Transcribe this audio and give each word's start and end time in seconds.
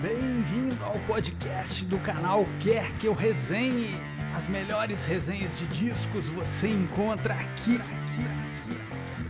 Bem-vindo 0.00 0.84
ao 0.84 0.96
podcast 1.08 1.84
do 1.86 1.98
canal 1.98 2.44
Quer 2.60 2.96
Que 2.98 3.08
Eu 3.08 3.14
Resenhe. 3.14 3.96
As 4.32 4.46
melhores 4.46 5.04
resenhas 5.04 5.58
de 5.58 5.66
discos 5.66 6.28
você 6.28 6.68
encontra 6.68 7.34
aqui, 7.34 7.74
aqui, 7.74 8.22
aqui, 8.30 8.80
aqui. 8.92 9.28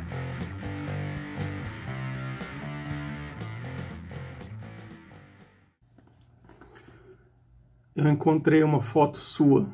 Eu 7.97 8.07
encontrei 8.07 8.63
uma 8.63 8.83
foto 8.83 9.17
sua. 9.17 9.67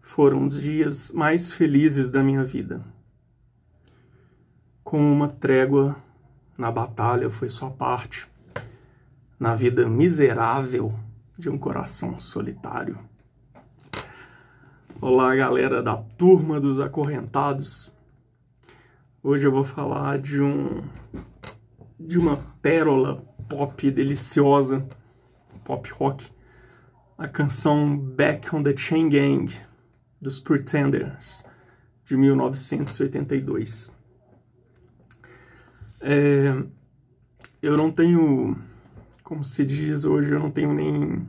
Foram 0.00 0.46
os 0.46 0.58
dias 0.58 1.12
mais 1.12 1.52
felizes 1.52 2.10
da 2.10 2.22
minha 2.22 2.42
vida. 2.42 2.82
Com 4.82 4.98
uma 5.12 5.28
trégua 5.28 5.94
na 6.56 6.72
batalha 6.72 7.28
foi 7.28 7.50
sua 7.50 7.70
parte 7.70 8.26
na 9.38 9.54
vida 9.54 9.88
miserável 9.88 10.92
de 11.38 11.48
um 11.48 11.56
coração 11.56 12.18
solitário. 12.18 12.98
Olá, 15.00 15.34
galera 15.36 15.80
da 15.80 15.96
turma 15.96 16.60
dos 16.60 16.80
acorrentados. 16.80 17.92
Hoje 19.22 19.46
eu 19.46 19.52
vou 19.52 19.62
falar 19.62 20.18
de 20.18 20.42
um 20.42 20.82
de 22.00 22.18
uma 22.18 22.38
pérola 22.60 23.22
pop 23.48 23.90
deliciosa, 23.90 24.84
pop 25.64 25.88
rock, 25.92 26.26
a 27.16 27.28
canção 27.28 27.96
Back 27.96 28.54
on 28.54 28.62
the 28.62 28.76
Chain 28.76 29.08
Gang 29.08 29.54
dos 30.20 30.40
Pretenders 30.40 31.44
de 32.04 32.16
1982. 32.16 33.92
É, 36.00 36.56
eu 37.62 37.76
não 37.76 37.92
tenho 37.92 38.56
como 39.28 39.44
se 39.44 39.62
diz 39.62 40.06
hoje, 40.06 40.30
eu 40.30 40.40
não 40.40 40.50
tenho 40.50 40.72
nem 40.72 41.28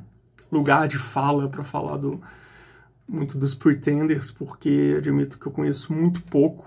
lugar 0.50 0.88
de 0.88 0.98
fala 0.98 1.50
para 1.50 1.66
falar 1.66 1.98
do, 1.98 2.22
muito 3.06 3.38
dos 3.38 3.54
Pretenders, 3.54 4.32
porque 4.32 4.96
admito 4.98 5.38
que 5.38 5.46
eu 5.46 5.52
conheço 5.52 5.92
muito 5.92 6.24
pouco. 6.24 6.66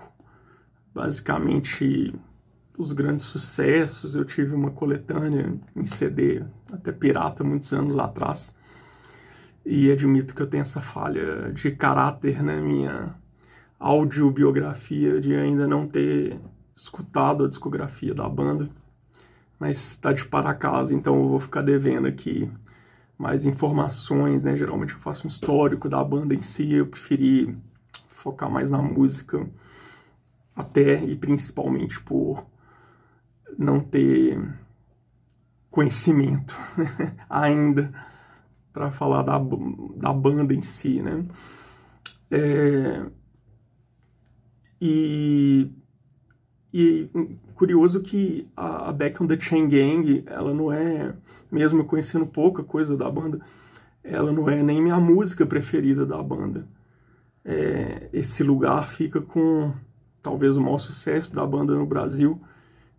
Basicamente, 0.93 2.13
os 2.77 2.93
grandes 2.93 3.25
sucessos, 3.25 4.15
eu 4.15 4.23
tive 4.23 4.53
uma 4.53 4.69
coletânea 4.69 5.59
em 5.75 5.87
CD, 5.87 6.43
até 6.71 6.91
pirata, 6.91 7.43
muitos 7.43 7.73
anos 7.73 7.97
atrás. 7.97 8.55
E 9.65 9.91
admito 9.91 10.35
que 10.35 10.41
eu 10.43 10.47
tenho 10.47 10.61
essa 10.61 10.81
falha 10.81 11.51
de 11.51 11.71
caráter 11.71 12.43
na 12.43 12.57
minha 12.57 13.15
audiobiografia 13.79 15.19
de 15.19 15.33
ainda 15.33 15.67
não 15.67 15.87
ter 15.87 16.39
escutado 16.75 17.43
a 17.43 17.49
discografia 17.49 18.13
da 18.13 18.29
banda 18.29 18.69
mas 19.59 19.77
está 19.77 20.11
de 20.13 20.25
para 20.25 20.53
casa, 20.53 20.93
então 20.93 21.15
eu 21.15 21.29
vou 21.29 21.39
ficar 21.39 21.61
devendo 21.61 22.07
aqui 22.07 22.51
mais 23.17 23.45
informações, 23.45 24.43
né? 24.43 24.55
Geralmente 24.55 24.93
eu 24.93 24.99
faço 24.99 25.25
um 25.25 25.29
histórico 25.29 25.87
da 25.87 26.03
banda 26.03 26.33
em 26.33 26.41
si, 26.41 26.73
eu 26.73 26.87
preferi 26.87 27.57
focar 28.09 28.49
mais 28.49 28.69
na 28.69 28.81
música, 28.81 29.47
até 30.55 31.03
e 31.03 31.15
principalmente 31.15 32.01
por 32.01 32.45
não 33.57 33.79
ter 33.79 34.39
conhecimento 35.69 36.57
ainda 37.29 37.93
para 38.71 38.91
falar 38.91 39.23
da, 39.23 39.39
da 39.95 40.13
banda 40.13 40.53
em 40.53 40.61
si, 40.61 41.01
né? 41.01 41.25
É, 42.31 43.05
e 44.81 45.71
e 46.73 47.07
curioso 47.53 48.01
que 48.01 48.47
a, 48.57 48.91
Back 48.91 49.21
on 49.21 49.27
the 49.27 49.39
Chain 49.39 49.69
Gang, 49.69 50.23
ela 50.25 50.53
não 50.53 50.71
é, 50.71 51.13
mesmo 51.51 51.85
conhecendo 51.85 52.25
pouca 52.25 52.63
coisa 52.63 52.97
da 52.97 53.09
banda, 53.11 53.39
ela 54.03 54.31
não 54.31 54.49
é 54.49 54.63
nem 54.63 54.81
minha 54.81 54.99
música 54.99 55.45
preferida 55.45 56.05
da 56.05 56.21
banda. 56.21 56.67
É, 57.45 58.09
esse 58.11 58.43
lugar 58.43 58.89
fica 58.89 59.21
com 59.21 59.71
talvez 60.21 60.57
o 60.57 60.61
maior 60.61 60.79
sucesso 60.79 61.35
da 61.35 61.45
banda 61.45 61.75
no 61.75 61.85
Brasil, 61.85 62.41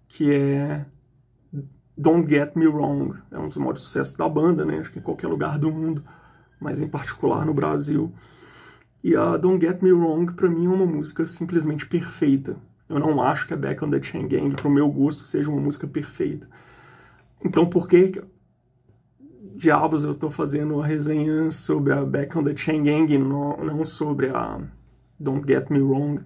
que 0.07 0.33
é 0.33 0.87
Don't 1.99 2.31
Get 2.31 2.55
Me 2.55 2.69
Wrong. 2.69 3.19
É 3.33 3.39
um 3.39 3.49
dos 3.49 3.57
maiores 3.57 3.81
sucessos 3.81 4.15
da 4.15 4.29
banda, 4.29 4.65
né? 4.65 4.79
Acho 4.79 4.93
que 4.93 5.01
em 5.01 5.03
qualquer 5.03 5.27
lugar 5.27 5.59
do 5.59 5.73
mundo, 5.73 6.05
mas 6.61 6.81
em 6.81 6.87
particular 6.87 7.45
no 7.45 7.53
Brasil. 7.53 8.13
E 9.03 9.17
a 9.17 9.37
Don't 9.37 9.65
Get 9.65 9.83
Me 9.83 9.93
Wrong, 9.93 10.33
para 10.33 10.49
mim, 10.49 10.67
é 10.67 10.69
uma 10.69 10.87
música 10.87 11.27
simplesmente 11.27 11.87
perfeita. 11.87 12.57
Eu 12.89 12.99
não 12.99 13.23
acho 13.23 13.47
que 13.47 13.55
a 13.55 13.57
Back 13.57 13.85
on 13.85 13.91
the 13.91 14.03
Chain 14.03 14.29
Gang, 14.29 14.55
pro 14.55 14.71
meu 14.71 14.89
gosto, 14.91 15.27
seja 15.27 15.51
uma 15.51 15.61
música 15.61 15.87
perfeita. 15.87 16.49
Então 17.43 17.67
por 17.67 17.89
que 17.89 18.23
diabos 19.57 20.05
eu 20.05 20.13
estou 20.13 20.31
fazendo 20.31 20.75
uma 20.75 20.87
resenha 20.87 21.51
sobre 21.51 21.93
a 21.93 22.05
Back 22.05 22.37
on 22.37 22.45
the 22.45 22.57
Chain 22.57 22.83
Gang, 22.83 23.19
não, 23.19 23.57
não 23.59 23.85
sobre 23.85 24.29
a 24.29 24.61
Don't 25.19 25.47
Get 25.47 25.71
Me 25.71 25.81
Wrong? 25.81 26.23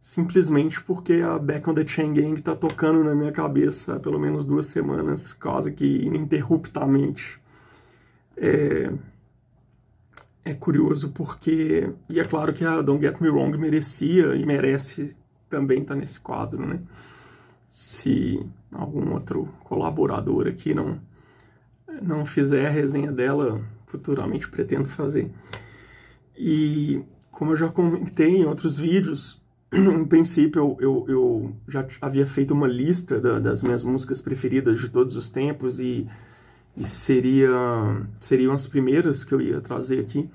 Simplesmente 0.00 0.82
porque 0.82 1.14
a 1.14 1.38
Back 1.38 1.68
on 1.68 1.74
the 1.74 1.86
Chain 1.86 2.12
Gang 2.12 2.34
está 2.34 2.54
tocando 2.54 3.02
na 3.02 3.14
minha 3.14 3.32
cabeça 3.32 3.96
há 3.96 4.00
pelo 4.00 4.18
menos 4.18 4.44
duas 4.44 4.66
semanas, 4.66 5.32
quase 5.32 5.72
que 5.72 5.86
ininterruptamente. 5.86 7.40
É, 8.36 8.92
é 10.44 10.52
curioso 10.52 11.10
porque, 11.12 11.90
e 12.08 12.20
é 12.20 12.24
claro 12.24 12.52
que 12.52 12.64
a 12.64 12.82
Don't 12.82 13.02
Get 13.02 13.18
Me 13.20 13.30
Wrong 13.30 13.56
merecia 13.56 14.34
e 14.34 14.44
merece 14.44 15.16
também 15.54 15.82
está 15.82 15.94
nesse 15.94 16.18
quadro, 16.18 16.66
né? 16.66 16.80
Se 17.68 18.44
algum 18.72 19.12
outro 19.12 19.48
colaborador 19.62 20.48
aqui 20.48 20.74
não, 20.74 20.98
não 22.02 22.26
fizer 22.26 22.66
a 22.66 22.70
resenha 22.70 23.12
dela, 23.12 23.60
futuramente 23.86 24.48
pretendo 24.48 24.88
fazer. 24.88 25.30
E 26.36 27.02
como 27.30 27.52
eu 27.52 27.56
já 27.56 27.68
comentei 27.68 28.38
em 28.38 28.44
outros 28.44 28.78
vídeos, 28.78 29.40
em 29.72 30.04
princípio 30.04 30.60
eu, 30.60 30.76
eu, 30.80 31.04
eu 31.08 31.56
já 31.68 31.86
havia 32.00 32.26
feito 32.26 32.52
uma 32.52 32.66
lista 32.66 33.20
da, 33.20 33.38
das 33.38 33.62
minhas 33.62 33.84
músicas 33.84 34.20
preferidas 34.20 34.80
de 34.80 34.88
todos 34.88 35.16
os 35.16 35.28
tempos 35.28 35.78
e, 35.78 36.08
e 36.76 36.84
seria, 36.84 37.48
seriam 38.18 38.52
as 38.52 38.66
primeiras 38.66 39.22
que 39.22 39.32
eu 39.32 39.40
ia 39.40 39.60
trazer 39.60 40.00
aqui. 40.00 40.28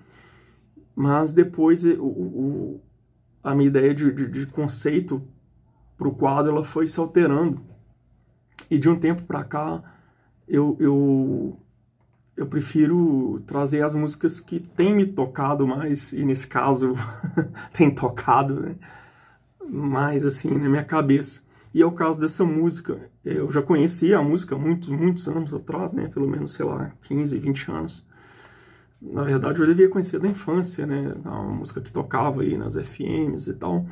Mas 0.96 1.34
depois 1.34 1.84
o, 1.84 2.82
a 3.44 3.56
minha 3.56 3.68
ideia 3.68 3.94
de, 3.94 4.12
de, 4.12 4.28
de 4.28 4.46
conceito 4.46 5.22
para 5.98 6.08
o 6.08 6.16
quadro 6.16 6.52
ela 6.52 6.64
foi 6.64 6.88
se 6.88 7.00
alterando. 7.00 7.62
E 8.70 8.78
de 8.78 8.90
um 8.90 9.00
tempo 9.00 9.24
para 9.24 9.44
cá, 9.44 9.82
eu, 10.48 10.78
eu, 10.80 11.60
eu 12.36 12.48
prefiro 12.48 13.42
trazer 13.46 13.84
as 13.84 13.96
músicas 13.96 14.40
que 14.40 14.60
têm 14.60 14.96
me 14.96 15.06
tocado 15.06 15.68
mais, 15.68 16.14
e 16.14 16.24
nesse 16.24 16.48
caso, 16.48 16.94
tem 17.74 17.94
tocado 17.94 18.60
né? 18.60 18.76
mais 19.68 20.26
assim 20.26 20.58
na 20.58 20.70
minha 20.70 20.84
cabeça. 20.84 21.48
E 21.74 21.82
é 21.82 21.86
o 21.86 21.92
caso 21.92 22.20
dessa 22.20 22.44
música. 22.44 23.10
Eu 23.24 23.52
já 23.52 23.62
conhecia 23.62 24.18
a 24.18 24.24
música 24.24 24.58
muitos, 24.58 24.90
muitos 24.90 25.28
anos 25.28 25.54
atrás, 25.54 25.94
né? 25.94 26.08
Pelo 26.08 26.28
menos, 26.28 26.54
sei 26.54 26.66
lá, 26.66 26.92
15, 27.04 27.38
20 27.38 27.72
anos 27.72 28.09
na 29.02 29.24
verdade 29.24 29.60
eu 29.60 29.66
devia 29.66 29.90
conhecer 29.90 30.20
da 30.20 30.28
infância, 30.28 30.86
né? 30.86 31.16
A 31.24 31.42
música 31.42 31.80
que 31.80 31.92
tocava 31.92 32.42
aí 32.42 32.58
nas 32.58 32.76
FMs 32.76 33.50
e 33.50 33.54
tal. 33.54 33.86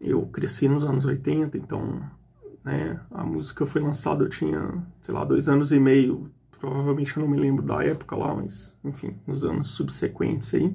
Eu 0.00 0.22
cresci 0.26 0.68
nos 0.68 0.84
anos 0.84 1.04
80, 1.04 1.56
então, 1.58 2.00
né? 2.64 3.00
A 3.10 3.24
música 3.24 3.66
foi 3.66 3.80
lançada, 3.80 4.24
eu 4.24 4.28
tinha, 4.28 4.82
sei 5.02 5.14
lá, 5.14 5.24
dois 5.24 5.48
anos 5.48 5.72
e 5.72 5.80
meio. 5.80 6.30
Provavelmente 6.58 7.16
eu 7.16 7.22
não 7.22 7.28
me 7.28 7.38
lembro 7.38 7.64
da 7.64 7.82
época 7.84 8.14
lá, 8.14 8.34
mas, 8.34 8.78
enfim, 8.84 9.16
nos 9.26 9.44
anos 9.44 9.70
subsequentes 9.70 10.54
aí. 10.54 10.74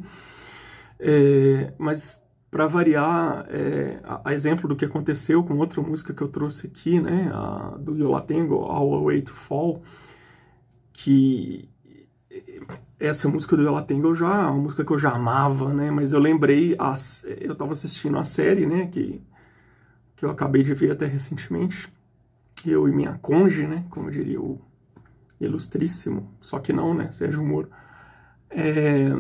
É, 1.00 1.74
mas, 1.78 2.22
para 2.52 2.68
variar, 2.68 3.46
é, 3.50 4.00
a, 4.04 4.30
a, 4.30 4.34
exemplo 4.34 4.68
do 4.68 4.76
que 4.76 4.84
aconteceu 4.84 5.44
com 5.44 5.58
outra 5.58 5.82
música 5.82 6.14
que 6.14 6.22
eu 6.22 6.28
trouxe 6.28 6.68
aqui, 6.68 7.00
né? 7.00 7.32
A, 7.34 7.78
do 7.80 7.96
Yolatengo, 7.98 8.56
All 8.56 9.00
the 9.00 9.06
Way 9.06 9.22
to 9.22 9.34
Fall, 9.34 9.82
que 10.92 11.70
essa 13.00 13.28
música 13.30 13.56
do 13.56 13.68
Ela 13.68 13.82
Tengo 13.82 14.16
já 14.16 14.42
é 14.42 14.46
uma 14.46 14.62
música 14.62 14.84
que 14.84 14.92
eu 14.92 15.00
já 15.00 15.12
amava, 15.12 15.74
né? 15.74 15.92
Mas 15.92 16.14
eu 16.14 16.20
lembrei, 16.20 16.76
as, 16.80 17.24
eu 17.26 17.54
estava 17.54 17.72
assistindo 17.72 18.18
a 18.18 18.24
série, 18.24 18.66
né? 18.66 18.88
Que, 18.88 19.22
que 20.16 20.26
eu 20.26 20.30
acabei 20.30 20.64
de 20.64 20.74
ver 20.74 20.92
até 20.92 21.06
recentemente. 21.06 21.92
Eu 22.66 22.88
e 22.88 22.92
minha 22.92 23.18
conge, 23.22 23.68
né? 23.68 23.86
Como 23.90 24.10
diria 24.10 24.42
o 24.42 24.60
ilustríssimo, 25.40 26.32
só 26.42 26.60
que 26.60 26.74
não, 26.74 26.94
né? 26.94 27.12
Sérgio 27.12 27.44
Moro. 27.44 27.70
É, 28.50 29.12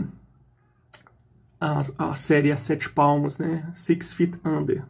a, 1.59 1.81
a 1.97 2.15
série 2.15 2.51
A 2.51 2.57
Sete 2.57 2.89
Palmos, 2.89 3.37
né? 3.37 3.69
Six 3.75 4.13
Feet 4.13 4.33
Under. 4.43 4.83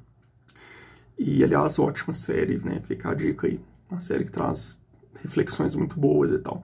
E, 1.17 1.43
aliás, 1.43 1.79
ótima 1.79 2.13
série, 2.13 2.57
né? 2.59 2.81
Fica 2.83 3.09
a 3.09 3.13
dica 3.13 3.47
aí. 3.47 3.59
Uma 3.89 3.99
série 3.99 4.25
que 4.25 4.31
traz 4.31 4.79
reflexões 5.21 5.75
muito 5.75 5.99
boas 5.99 6.31
e 6.31 6.39
tal. 6.39 6.63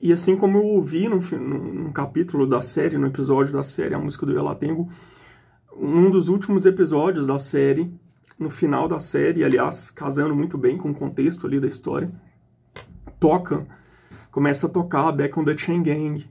E 0.00 0.12
assim 0.12 0.36
como 0.36 0.58
eu 0.58 0.64
ouvi 0.64 1.08
num, 1.08 1.20
num, 1.20 1.92
capítulo 1.92 2.46
da 2.46 2.60
série, 2.60 2.96
no 2.96 3.06
episódio 3.06 3.52
da 3.52 3.62
série, 3.62 3.94
a 3.94 3.98
música 3.98 4.24
do 4.24 4.32
Yalatengo, 4.32 4.88
um 5.76 6.10
dos 6.10 6.28
últimos 6.28 6.64
episódios 6.64 7.26
da 7.26 7.38
série, 7.38 7.92
no 8.38 8.48
final 8.48 8.88
da 8.88 8.98
série, 8.98 9.44
aliás, 9.44 9.90
casando 9.90 10.34
muito 10.34 10.56
bem 10.56 10.78
com 10.78 10.90
o 10.90 10.94
contexto 10.94 11.46
ali 11.46 11.60
da 11.60 11.66
história, 11.66 12.10
toca 13.18 13.66
começa 14.30 14.66
a 14.66 14.70
tocar 14.70 15.12
Back 15.12 15.38
on 15.38 15.44
the 15.44 15.56
Chain 15.56 15.82
Gang. 15.82 16.30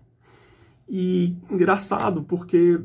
E 0.87 1.35
engraçado, 1.49 2.23
porque 2.23 2.79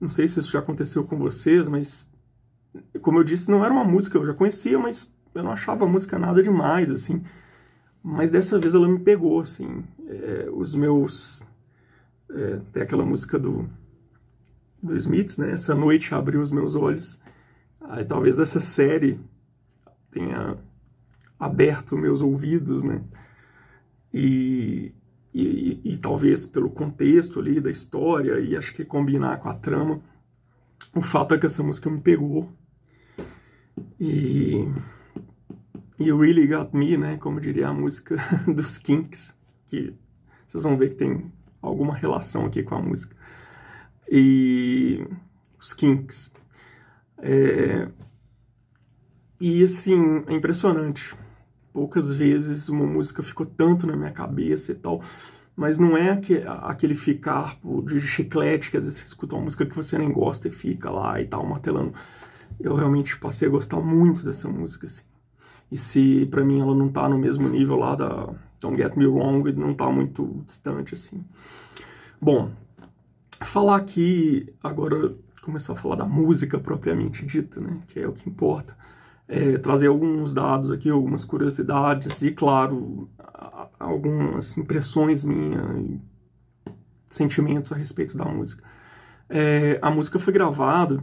não 0.00 0.08
sei 0.08 0.26
se 0.26 0.40
isso 0.40 0.50
já 0.50 0.58
aconteceu 0.58 1.04
com 1.04 1.16
vocês, 1.16 1.68
mas 1.68 2.10
como 3.00 3.18
eu 3.18 3.24
disse, 3.24 3.50
não 3.50 3.64
era 3.64 3.72
uma 3.72 3.84
música, 3.84 4.18
eu 4.18 4.26
já 4.26 4.34
conhecia, 4.34 4.78
mas 4.78 5.12
eu 5.34 5.42
não 5.42 5.52
achava 5.52 5.84
a 5.84 5.88
música 5.88 6.18
nada 6.18 6.42
demais, 6.42 6.90
assim. 6.90 7.22
Mas 8.02 8.30
dessa 8.30 8.58
vez 8.58 8.74
ela 8.74 8.88
me 8.88 8.98
pegou, 8.98 9.40
assim. 9.40 9.84
É, 10.06 10.48
os 10.52 10.74
meus. 10.74 11.42
É, 12.30 12.60
tem 12.72 12.82
aquela 12.82 13.04
música 13.04 13.38
do, 13.38 13.68
do 14.82 14.96
Smiths, 14.96 15.38
né? 15.38 15.52
Essa 15.52 15.74
noite 15.74 16.14
abriu 16.14 16.40
os 16.40 16.50
meus 16.50 16.74
olhos. 16.74 17.20
Aí 17.80 18.04
talvez 18.04 18.38
essa 18.38 18.60
série 18.60 19.18
tenha 20.10 20.56
aberto 21.38 21.96
meus 21.96 22.20
ouvidos, 22.20 22.82
né? 22.82 23.02
E, 24.12 24.92
e, 25.32 25.80
e, 25.84 25.98
talvez 25.98 26.46
pelo 26.46 26.70
contexto 26.70 27.38
ali 27.38 27.60
da 27.60 27.70
história 27.70 28.40
e 28.40 28.56
acho 28.56 28.74
que 28.74 28.84
combinar 28.84 29.38
com 29.40 29.48
a 29.48 29.54
trama, 29.54 30.00
o 30.94 31.02
fato 31.02 31.34
é 31.34 31.38
que 31.38 31.46
essa 31.46 31.62
música 31.62 31.90
me 31.90 32.00
pegou. 32.00 32.50
E, 34.00 34.66
e 35.98 36.12
Really 36.12 36.46
Got 36.46 36.70
Me, 36.72 36.96
né? 36.96 37.16
Como 37.16 37.40
diria 37.40 37.68
a 37.68 37.74
música 37.74 38.16
dos 38.46 38.78
Kinks, 38.78 39.34
que 39.66 39.94
vocês 40.46 40.62
vão 40.62 40.76
ver 40.76 40.90
que 40.90 40.96
tem 40.96 41.32
alguma 41.60 41.94
relação 41.94 42.46
aqui 42.46 42.62
com 42.62 42.76
a 42.76 42.80
música. 42.80 43.16
E 44.08 45.06
os 45.60 45.72
Kinks. 45.72 46.32
É, 47.18 47.88
e 49.40 49.62
assim, 49.64 50.24
é 50.26 50.34
impressionante. 50.34 51.14
Poucas 51.72 52.12
vezes 52.12 52.68
uma 52.68 52.86
música 52.86 53.22
ficou 53.22 53.44
tanto 53.44 53.86
na 53.86 53.96
minha 53.96 54.10
cabeça 54.12 54.72
e 54.72 54.74
tal, 54.74 55.02
mas 55.54 55.78
não 55.78 55.96
é 55.96 56.20
aquele 56.62 56.94
ficar 56.94 57.58
de 57.84 58.00
chiclete 58.00 58.70
que 58.70 58.76
às 58.76 58.84
vezes 58.84 59.00
você 59.00 59.06
escuta 59.06 59.34
uma 59.34 59.44
música 59.44 59.66
que 59.66 59.76
você 59.76 59.98
nem 59.98 60.12
gosta 60.12 60.48
e 60.48 60.50
fica 60.50 60.90
lá 60.90 61.20
e 61.20 61.26
tal, 61.26 61.44
martelando. 61.44 61.92
Eu 62.58 62.74
realmente 62.74 63.18
passei 63.18 63.48
a 63.48 63.50
gostar 63.50 63.80
muito 63.80 64.24
dessa 64.24 64.48
música, 64.48 64.86
assim. 64.86 65.02
E 65.70 65.76
se 65.76 66.26
para 66.26 66.44
mim 66.44 66.60
ela 66.60 66.74
não 66.74 66.88
tá 66.88 67.08
no 67.08 67.18
mesmo 67.18 67.48
nível 67.48 67.76
lá 67.76 67.94
da 67.94 68.28
Don't 68.60 68.76
Get 68.76 68.96
Me 68.96 69.06
Wrong, 69.06 69.52
não 69.52 69.74
tá 69.74 69.90
muito 69.90 70.42
distante, 70.44 70.94
assim. 70.94 71.24
Bom, 72.20 72.50
falar 73.40 73.76
aqui 73.76 74.52
agora 74.62 75.14
começar 75.42 75.72
a 75.72 75.76
falar 75.76 75.96
da 75.96 76.04
música 76.04 76.58
propriamente 76.58 77.24
dita, 77.24 77.60
né, 77.60 77.78
que 77.88 78.00
é 78.00 78.06
o 78.06 78.12
que 78.12 78.28
importa. 78.28 78.76
É, 79.26 79.58
trazer 79.58 79.88
alguns 79.88 80.32
dados 80.32 80.70
aqui, 80.70 80.90
algumas 80.90 81.24
curiosidades 81.24 82.22
e, 82.22 82.30
claro, 82.30 83.08
algumas 83.78 84.56
impressões 84.56 85.22
minhas, 85.22 86.00
sentimentos 87.08 87.72
a 87.72 87.76
respeito 87.76 88.16
da 88.16 88.24
música. 88.24 88.62
É, 89.28 89.78
a 89.82 89.90
música 89.90 90.18
foi 90.18 90.32
gravada 90.32 91.02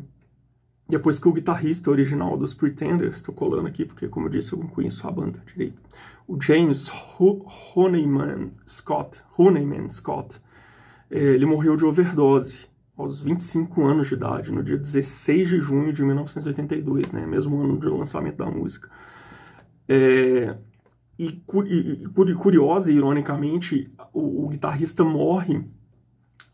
depois 0.88 1.20
que 1.20 1.28
o 1.28 1.34
guitarrista 1.34 1.90
original 1.90 2.38
dos 2.38 2.54
Pretenders, 2.54 3.18
estou 3.18 3.34
colando 3.34 3.68
aqui 3.68 3.86
porque, 3.86 4.08
como 4.08 4.28
eu 4.28 4.32
disse, 4.32 4.54
eu 4.54 4.60
não 4.60 4.68
conheço 4.68 5.08
a 5.08 5.12
banda 5.12 5.42
direito, 5.46 5.82
o 6.28 6.40
James 6.42 6.90
Honeyman 7.76 8.52
Scott, 8.68 9.24
Honeyman 9.38 9.90
Scott, 9.90 10.40
é, 11.10 11.20
ele 11.20 11.46
morreu 11.46 11.76
de 11.76 11.86
overdose 11.86 12.68
aos 12.98 13.22
25 13.22 13.84
anos 13.84 14.08
de 14.08 14.14
idade, 14.14 14.52
no 14.52 14.64
dia 14.64 14.78
16 14.78 15.50
de 15.50 15.60
junho 15.60 15.92
de 15.92 16.04
1982, 16.04 17.12
né, 17.12 17.26
mesmo 17.26 17.62
ano 17.62 17.78
do 17.78 17.98
lançamento 17.98 18.38
da 18.38 18.46
música. 18.46 18.90
É, 19.88 20.56
e, 21.18 21.42
curiosa 22.38 22.92
e 22.92 22.96
ironicamente, 22.96 23.92
o, 24.14 24.46
o, 24.46 24.50
guitarrista 24.50 25.04
morre 25.04 25.64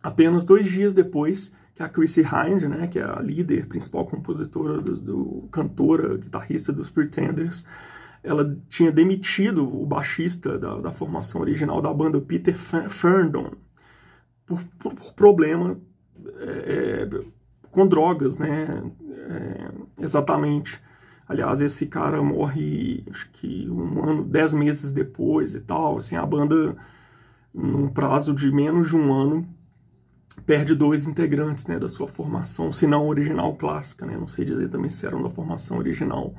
apenas 0.04 0.44
dois 0.44 0.70
dias 0.70 0.94
depois 0.94 1.56
que 1.76 1.84
a 1.84 1.90
Chrissy 1.90 2.22
Hind, 2.22 2.64
né, 2.64 2.88
que 2.88 3.00
é 3.00 3.04
a 3.04 3.20
líder, 3.20 3.68
principal 3.68 4.06
compositora, 4.06 4.82
do, 4.82 4.98
do 4.98 5.50
cantora, 5.52 6.18
guitarrista 6.18 6.72
dos 6.72 6.90
Pretenders, 6.90 7.66
ela 8.24 8.56
tinha 8.70 8.92
demitido 8.92 9.64
o 9.64 9.86
baixista 9.86 10.58
da, 10.58 10.78
da 10.78 10.92
formação 10.92 11.42
original 11.42 11.82
da 11.82 11.94
banda, 11.94 12.22
Peter 12.22 12.56
Ferndon, 12.56 13.52
por, 14.46 14.64
por, 14.80 14.94
por 14.94 15.14
problema 15.14 15.80
é, 16.40 17.08
é, 17.10 17.26
com 17.72 17.88
drogas, 17.88 18.38
né? 18.38 18.84
É, 19.30 20.04
exatamente. 20.04 20.80
Aliás, 21.28 21.62
esse 21.62 21.88
cara 21.88 22.22
morre, 22.22 23.06
acho 23.10 23.30
que 23.32 23.70
um 23.70 24.04
ano, 24.04 24.24
dez 24.24 24.54
meses 24.54 24.92
depois 24.92 25.56
e 25.56 25.62
tal. 25.62 25.98
Assim, 25.98 26.16
a 26.16 26.26
banda, 26.26 26.76
num 27.54 27.88
prazo 27.88 28.34
de 28.34 28.52
menos 28.52 28.90
de 28.90 28.98
um 28.98 29.14
ano, 29.14 29.48
perde 30.46 30.74
dois 30.74 31.08
integrantes 31.08 31.68
né, 31.68 31.78
da 31.78 31.90
sua 31.90 32.08
formação, 32.08 32.72
se 32.72 32.88
não 32.88 33.08
original 33.08 33.56
clássica, 33.56 34.06
né? 34.06 34.18
Não 34.18 34.28
sei 34.28 34.46
dizer 34.46 34.70
também 34.70 34.90
se 34.90 35.06
eram 35.06 35.22
da 35.22 35.30
formação 35.30 35.78
original. 35.78 36.34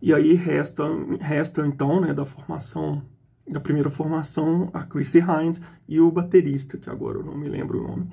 E 0.00 0.14
aí 0.14 0.34
resta, 0.34 0.84
resta 1.20 1.66
então, 1.66 2.00
né, 2.00 2.14
da 2.14 2.24
formação, 2.24 3.02
da 3.46 3.60
primeira 3.60 3.90
formação, 3.90 4.70
a 4.72 4.84
Chrissy 4.84 5.18
Hind 5.18 5.58
e 5.88 6.00
o 6.00 6.10
baterista, 6.10 6.78
que 6.78 6.88
agora 6.88 7.18
eu 7.18 7.24
não 7.24 7.36
me 7.36 7.48
lembro 7.48 7.80
o 7.80 7.88
nome. 7.88 8.08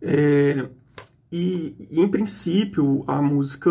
É, 0.00 0.68
e, 1.30 1.88
e, 1.90 2.00
em 2.00 2.08
princípio, 2.08 3.04
a 3.06 3.20
música, 3.20 3.70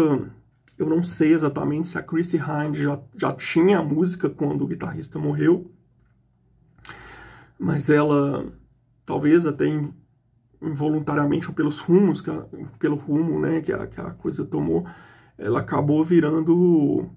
eu 0.78 0.88
não 0.88 1.02
sei 1.02 1.34
exatamente 1.34 1.88
se 1.88 1.98
a 1.98 2.04
Chrissy 2.04 2.38
Hind 2.38 2.76
já, 2.76 3.00
já 3.16 3.34
tinha 3.34 3.80
a 3.80 3.84
música 3.84 4.30
quando 4.30 4.64
o 4.64 4.68
guitarrista 4.68 5.18
morreu, 5.18 5.72
mas 7.60 7.90
ela, 7.90 8.46
talvez 9.04 9.48
até 9.48 9.66
involuntariamente 10.62 11.48
ou 11.48 11.54
pelos 11.54 11.80
rumos, 11.80 12.22
que 12.22 12.30
a, 12.30 12.46
pelo 12.80 12.96
rumo 12.96 13.40
né, 13.40 13.62
que, 13.62 13.72
a, 13.72 13.88
que 13.88 14.00
a 14.00 14.12
coisa 14.12 14.46
tomou, 14.46 14.86
ela 15.38 15.60
acabou 15.60 16.04
virando 16.04 17.10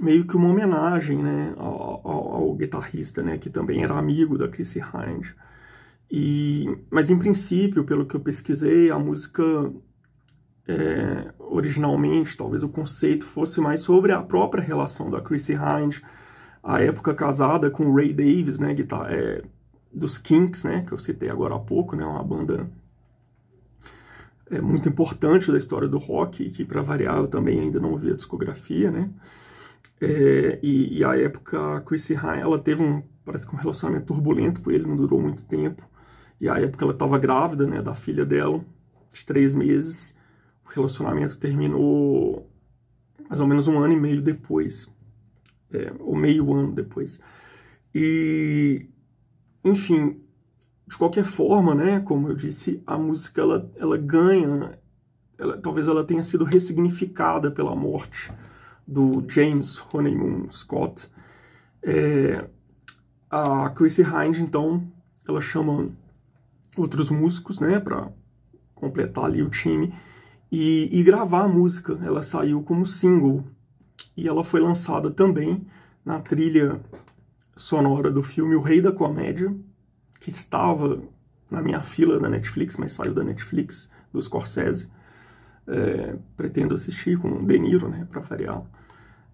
meio 0.00 0.26
que 0.26 0.36
uma 0.36 0.48
homenagem 0.48 1.22
né, 1.22 1.54
ao, 1.56 2.00
ao, 2.04 2.34
ao 2.34 2.54
guitarrista, 2.54 3.22
né, 3.22 3.36
que 3.36 3.50
também 3.50 3.82
era 3.82 3.98
amigo 3.98 4.38
da 4.38 4.48
Chrissy 4.48 4.80
Hind. 4.80 5.34
E, 6.10 6.66
mas 6.90 7.10
em 7.10 7.18
princípio, 7.18 7.84
pelo 7.84 8.06
que 8.06 8.14
eu 8.14 8.20
pesquisei, 8.20 8.90
a 8.90 8.98
música 8.98 9.42
é, 10.66 11.32
originalmente, 11.38 12.36
talvez 12.36 12.62
o 12.62 12.68
conceito 12.68 13.26
fosse 13.26 13.60
mais 13.60 13.80
sobre 13.80 14.12
a 14.12 14.22
própria 14.22 14.62
relação 14.62 15.10
da 15.10 15.20
Chrissy 15.20 15.54
Hind, 15.54 16.00
a 16.62 16.80
época 16.80 17.14
casada 17.14 17.70
com 17.70 17.92
Ray 17.92 18.12
Davis, 18.12 18.58
né, 18.58 18.72
guitarra, 18.72 19.10
é, 19.10 19.42
dos 19.92 20.18
Kinks, 20.18 20.64
né, 20.64 20.84
que 20.86 20.92
eu 20.92 20.98
citei 20.98 21.30
agora 21.30 21.54
há 21.54 21.58
pouco, 21.58 21.96
né, 21.96 22.04
uma 22.04 22.22
banda 22.22 22.68
é, 24.50 24.60
muito 24.60 24.88
importante 24.88 25.50
da 25.50 25.58
história 25.58 25.88
do 25.88 25.98
rock, 25.98 26.50
que 26.50 26.64
para 26.64 26.82
variar 26.82 27.16
eu 27.16 27.28
também 27.28 27.60
ainda 27.60 27.80
não 27.80 27.96
vi 27.96 28.10
a 28.10 28.16
discografia, 28.16 28.90
né, 28.90 29.10
é, 30.00 30.58
e, 30.62 30.98
e, 30.98 31.04
a 31.04 31.16
época 31.16 31.80
Chrissy 31.80 32.14
Hind, 32.14 32.40
ela 32.40 32.58
teve 32.58 32.82
um, 32.82 33.02
parece 33.24 33.46
que 33.46 33.54
um 33.54 33.58
relacionamento 33.58 34.06
turbulento 34.06 34.62
com 34.62 34.70
ele, 34.70 34.86
não 34.86 34.96
durou 34.96 35.20
muito 35.20 35.42
tempo, 35.42 35.82
e 36.40 36.48
a 36.48 36.60
época 36.60 36.84
ela 36.84 36.92
estava 36.92 37.18
grávida, 37.18 37.66
né, 37.66 37.82
da 37.82 37.94
filha 37.94 38.24
dela, 38.24 38.64
de 39.12 39.24
três 39.24 39.54
meses. 39.54 40.16
O 40.64 40.68
relacionamento 40.68 41.36
terminou 41.38 42.48
mais 43.28 43.40
ou 43.40 43.46
menos 43.46 43.66
um 43.66 43.78
ano 43.78 43.94
e 43.94 44.00
meio 44.00 44.22
depois, 44.22 44.88
é, 45.72 45.92
ou 45.98 46.14
meio 46.14 46.52
ano 46.54 46.72
depois. 46.72 47.20
E, 47.94 48.86
enfim, 49.68 50.20
de 50.86 50.96
qualquer 50.96 51.24
forma, 51.24 51.74
né, 51.74 52.00
como 52.00 52.28
eu 52.28 52.34
disse, 52.34 52.82
a 52.86 52.96
música 52.96 53.42
ela, 53.42 53.70
ela 53.76 53.98
ganha, 53.98 54.78
ela, 55.36 55.58
talvez 55.58 55.86
ela 55.86 56.04
tenha 56.04 56.22
sido 56.22 56.44
ressignificada 56.44 57.50
pela 57.50 57.76
morte 57.76 58.32
do 58.86 59.22
James 59.28 59.82
Honeymoon 59.92 60.50
Scott. 60.50 61.10
É, 61.82 62.48
a 63.30 63.68
Chrissy 63.70 64.02
Hind, 64.02 64.38
então, 64.38 64.90
ela 65.28 65.40
chama 65.40 65.90
outros 66.76 67.10
músicos, 67.10 67.60
né, 67.60 67.78
para 67.78 68.10
completar 68.74 69.24
ali 69.24 69.42
o 69.42 69.50
time 69.50 69.92
e, 70.50 70.88
e, 70.90 71.02
gravar 71.02 71.44
a 71.44 71.48
música. 71.48 71.98
Ela 72.02 72.22
saiu 72.22 72.62
como 72.62 72.86
single 72.86 73.44
e 74.16 74.26
ela 74.26 74.42
foi 74.42 74.60
lançada 74.60 75.10
também 75.10 75.66
na 76.04 76.20
trilha 76.20 76.80
sonora 77.58 78.10
do 78.10 78.22
filme 78.22 78.54
O 78.54 78.60
Rei 78.60 78.80
da 78.80 78.92
Comédia, 78.92 79.54
que 80.20 80.30
estava 80.30 81.02
na 81.50 81.60
minha 81.60 81.82
fila 81.82 82.18
da 82.18 82.28
Netflix, 82.28 82.76
mas 82.76 82.92
saiu 82.92 83.12
da 83.12 83.24
Netflix, 83.24 83.90
do 84.12 84.22
Scorsese. 84.22 84.90
É, 85.66 86.16
pretendo 86.36 86.72
assistir 86.72 87.18
com 87.18 87.28
o 87.28 87.46
De 87.46 87.58
Niro, 87.58 87.88
né, 87.88 88.06
para 88.10 88.22
variar. 88.22 88.62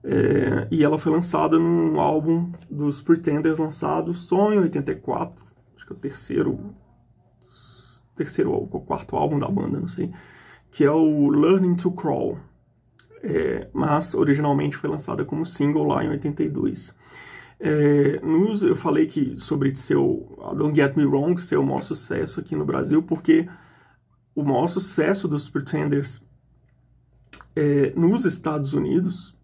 É, 0.03 0.67
e 0.71 0.83
ela 0.83 0.99
foi 0.99 1.13
lançada 1.13 1.59
num 1.59 2.01
álbum 2.01 2.51
dos 2.69 3.01
Pretenders 3.01 3.59
lançado 3.59 4.13
só 4.13 4.53
em 4.53 4.59
84, 4.59 5.43
acho 5.77 5.87
que 5.87 5.93
é 5.93 5.97
o 5.97 5.99
terceiro 5.99 6.75
terceiro 8.15 8.53
ou 8.53 8.67
quarto 8.67 9.17
álbum 9.17 9.39
da 9.39 9.49
banda, 9.49 9.81
não 9.81 9.89
sei, 9.89 10.13
que 10.71 10.85
é 10.85 10.91
o 10.91 11.29
Learning 11.31 11.75
to 11.75 11.91
Crawl, 11.91 12.39
é, 13.23 13.69
mas 13.73 14.15
originalmente 14.15 14.77
foi 14.77 14.89
lançada 14.89 15.25
como 15.25 15.45
single 15.45 15.85
lá 15.85 16.05
em 16.05 16.11
82. 16.11 16.95
É, 17.61 18.21
nos, 18.21 18.63
eu 18.63 18.77
falei 18.77 19.07
que 19.07 19.39
sobre 19.41 19.75
ser 19.75 19.97
o 19.97 20.27
Don't 20.57 20.75
Get 20.75 20.97
Me 20.97 21.05
Wrong 21.05 21.41
ser 21.41 21.57
o 21.57 21.65
maior 21.65 21.83
sucesso 21.83 22.41
aqui 22.41 22.55
no 22.55 22.65
Brasil, 22.65 23.03
porque 23.03 23.49
o 24.35 24.43
maior 24.43 24.67
sucesso 24.69 25.29
dos 25.29 25.49
Pretenders 25.49 26.25
é, 27.55 27.93
nos 27.97 28.25
Estados 28.25 28.75
Unidos 28.75 29.37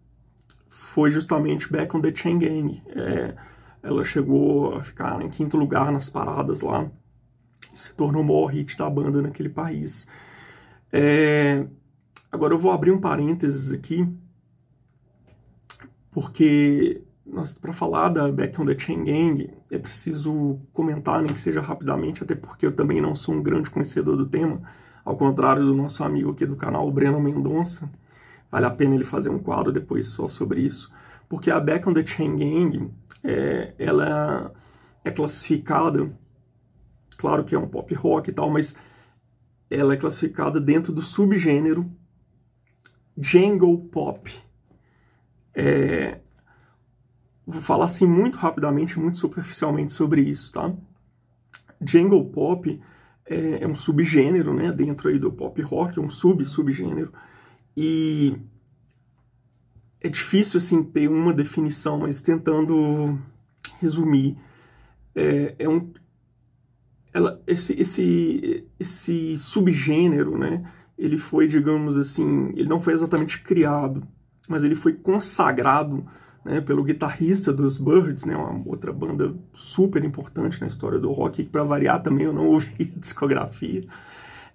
foi 0.67 1.09
justamente 1.09 1.71
Back 1.71 1.95
on 1.95 2.01
the 2.01 2.13
Chain 2.13 2.39
Gang. 2.39 2.83
É, 2.89 3.35
ela 3.81 4.03
chegou 4.03 4.75
a 4.75 4.81
ficar 4.81 5.21
em 5.21 5.29
quinto 5.29 5.57
lugar 5.57 5.91
nas 5.91 6.09
paradas 6.09 6.61
lá 6.61 6.89
e 7.73 7.79
se 7.79 7.95
tornou 7.95 8.21
o 8.21 8.25
maior 8.25 8.47
hit 8.47 8.77
da 8.77 8.89
banda 8.89 9.21
naquele 9.21 9.49
país. 9.49 10.07
É, 10.91 11.65
agora 12.31 12.53
eu 12.53 12.59
vou 12.59 12.71
abrir 12.71 12.91
um 12.91 12.99
parênteses 12.99 13.71
aqui, 13.71 14.07
porque 16.11 17.01
para 17.61 17.73
falar 17.73 18.09
da 18.09 18.31
Back 18.31 18.59
on 18.61 18.65
the 18.65 18.77
Chain 18.77 19.05
Gang 19.05 19.49
é 19.69 19.77
preciso 19.77 20.59
comentar, 20.73 21.21
nem 21.21 21.33
que 21.33 21.39
seja 21.39 21.61
rapidamente, 21.61 22.23
até 22.23 22.35
porque 22.35 22.65
eu 22.65 22.75
também 22.75 23.01
não 23.01 23.15
sou 23.15 23.35
um 23.35 23.41
grande 23.41 23.69
conhecedor 23.69 24.17
do 24.17 24.25
tema, 24.25 24.61
ao 25.03 25.15
contrário 25.15 25.65
do 25.65 25.73
nosso 25.73 26.03
amigo 26.03 26.31
aqui 26.31 26.45
do 26.45 26.55
canal, 26.55 26.87
o 26.87 26.91
Breno 26.91 27.19
Mendonça. 27.19 27.89
Vale 28.51 28.65
a 28.65 28.69
pena 28.69 28.95
ele 28.95 29.05
fazer 29.05 29.29
um 29.29 29.39
quadro 29.39 29.71
depois 29.71 30.09
só 30.09 30.27
sobre 30.27 30.61
isso, 30.61 30.93
porque 31.29 31.49
a 31.49 31.59
Back 31.59 31.87
on 31.87 31.93
the 31.93 32.05
Chain 32.05 32.35
Gang 32.35 32.91
é, 33.23 33.73
ela 33.79 34.53
é 35.03 35.11
classificada, 35.11 36.11
claro 37.17 37.43
que 37.43 37.55
é 37.55 37.59
um 37.59 37.67
pop 37.67 37.93
rock 37.93 38.29
e 38.29 38.33
tal, 38.33 38.49
mas 38.49 38.75
ela 39.69 39.93
é 39.93 39.97
classificada 39.97 40.59
dentro 40.59 40.91
do 40.91 41.01
subgênero 41.01 41.89
Jangle 43.17 43.77
Pop. 43.89 44.31
É, 45.53 46.19
vou 47.45 47.61
falar 47.61 47.85
assim 47.85 48.05
muito 48.05 48.37
rapidamente, 48.37 48.99
muito 48.99 49.17
superficialmente 49.17 49.93
sobre 49.93 50.21
isso, 50.21 50.51
tá? 50.51 50.73
Jangle 51.83 52.25
Pop 52.25 52.79
é, 53.25 53.63
é 53.63 53.67
um 53.67 53.75
subgênero, 53.75 54.53
né, 54.53 54.71
dentro 54.71 55.09
aí 55.09 55.17
do 55.17 55.31
pop 55.31 55.59
rock, 55.61 55.97
é 55.97 56.01
um 56.01 56.09
sub-subgênero, 56.09 57.11
e 57.75 58.37
é 60.01 60.09
difícil, 60.09 60.57
assim, 60.57 60.83
ter 60.83 61.07
uma 61.07 61.33
definição, 61.33 61.99
mas 61.99 62.21
tentando 62.21 63.17
resumir, 63.79 64.37
é, 65.15 65.55
é 65.59 65.69
um... 65.69 65.91
Ela, 67.13 67.41
esse, 67.45 67.79
esse, 67.79 68.65
esse 68.79 69.37
subgênero, 69.37 70.37
né, 70.37 70.69
ele 70.97 71.17
foi, 71.17 71.47
digamos 71.47 71.97
assim, 71.97 72.49
ele 72.55 72.69
não 72.69 72.79
foi 72.79 72.93
exatamente 72.93 73.41
criado, 73.41 74.05
mas 74.47 74.63
ele 74.63 74.75
foi 74.75 74.93
consagrado 74.93 76.05
né, 76.43 76.59
pelo 76.59 76.83
guitarrista 76.83 77.53
dos 77.53 77.77
Birds, 77.77 78.25
né, 78.25 78.35
uma 78.35 78.61
outra 78.65 78.91
banda 78.91 79.33
super 79.53 80.03
importante 80.03 80.59
na 80.59 80.67
história 80.67 80.99
do 80.99 81.11
rock, 81.11 81.43
que 81.43 81.49
para 81.49 81.63
variar 81.63 82.01
também 82.01 82.25
eu 82.25 82.33
não 82.33 82.47
ouvi 82.49 82.91
a 82.95 82.99
discografia, 82.99 83.85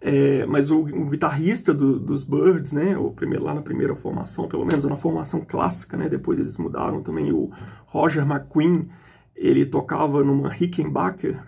é, 0.00 0.44
mas 0.46 0.70
o, 0.70 0.80
o 0.80 1.06
guitarrista 1.06 1.72
do, 1.72 1.98
dos 1.98 2.24
Birds, 2.24 2.72
né, 2.72 2.96
o 2.98 3.10
primeiro, 3.10 3.44
lá 3.44 3.54
na 3.54 3.62
primeira 3.62 3.94
formação, 3.94 4.48
pelo 4.48 4.64
menos 4.64 4.84
na 4.84 4.96
formação 4.96 5.40
clássica, 5.40 5.96
né, 5.96 6.08
depois 6.08 6.38
eles 6.38 6.58
mudaram 6.58 7.02
também, 7.02 7.32
o 7.32 7.50
Roger 7.86 8.24
McQueen, 8.24 8.88
ele 9.34 9.64
tocava 9.64 10.24
numa 10.24 10.48
Rickenbacker, 10.48 11.40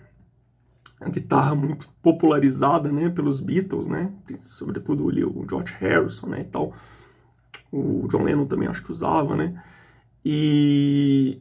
uma 1.00 1.11
guitarra 1.11 1.54
muito 1.54 1.88
popularizada, 2.02 2.90
né, 2.90 3.09
pelos 3.09 3.40
Beatles, 3.40 3.88
né, 3.88 4.12
sobretudo 4.40 5.09
ali 5.09 5.25
o 5.25 5.45
George 5.49 5.75
Harrison, 5.78 6.28
né, 6.28 6.40
e 6.40 6.45
tal. 6.45 6.73
O 7.71 8.09
John 8.09 8.23
Lennon 8.23 8.47
também 8.47 8.66
acho 8.66 8.83
que 8.83 8.90
usava, 8.90 9.37
né. 9.37 9.62
E 10.30 11.40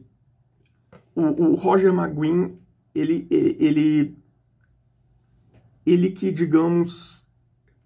o, 1.14 1.22
o 1.22 1.54
Roger 1.56 1.92
McGuinn, 1.92 2.56
ele, 2.94 3.26
ele, 3.30 4.16
ele, 5.84 6.10
que, 6.10 6.32
digamos, 6.32 7.28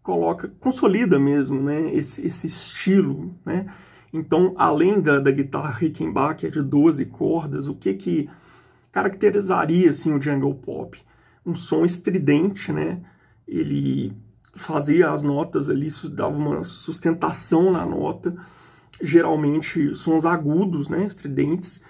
coloca, 0.00 0.46
consolida 0.60 1.18
mesmo, 1.18 1.60
né, 1.60 1.92
esse, 1.92 2.24
esse 2.24 2.46
estilo, 2.46 3.34
né. 3.44 3.66
Então, 4.12 4.54
além 4.56 5.00
da, 5.00 5.18
da 5.18 5.30
guitarra 5.30 5.72
Rickenbacker 5.72 6.50
de 6.50 6.62
12 6.62 7.06
cordas, 7.06 7.66
o 7.66 7.74
que 7.74 7.94
que 7.94 8.30
caracterizaria, 8.92 9.90
assim, 9.90 10.12
o 10.12 10.20
jungle 10.20 10.54
pop? 10.54 11.02
um 11.44 11.54
som 11.54 11.84
estridente, 11.84 12.72
né? 12.72 13.02
Ele 13.46 14.16
fazia 14.54 15.10
as 15.10 15.22
notas 15.22 15.68
ali, 15.68 15.88
dava 16.10 16.36
uma 16.36 16.62
sustentação 16.62 17.72
na 17.72 17.84
nota, 17.84 18.36
geralmente 19.02 19.94
sons 19.96 20.24
agudos, 20.24 20.88
né? 20.88 21.04
Estridentes, 21.04 21.82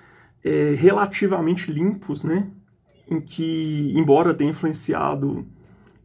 é, 0.42 0.75
relativamente 0.75 1.71
limpos, 1.71 2.25
né? 2.25 2.50
Em 3.09 3.21
que, 3.21 3.92
embora 3.95 4.35
tenha 4.35 4.50
influenciado 4.50 5.47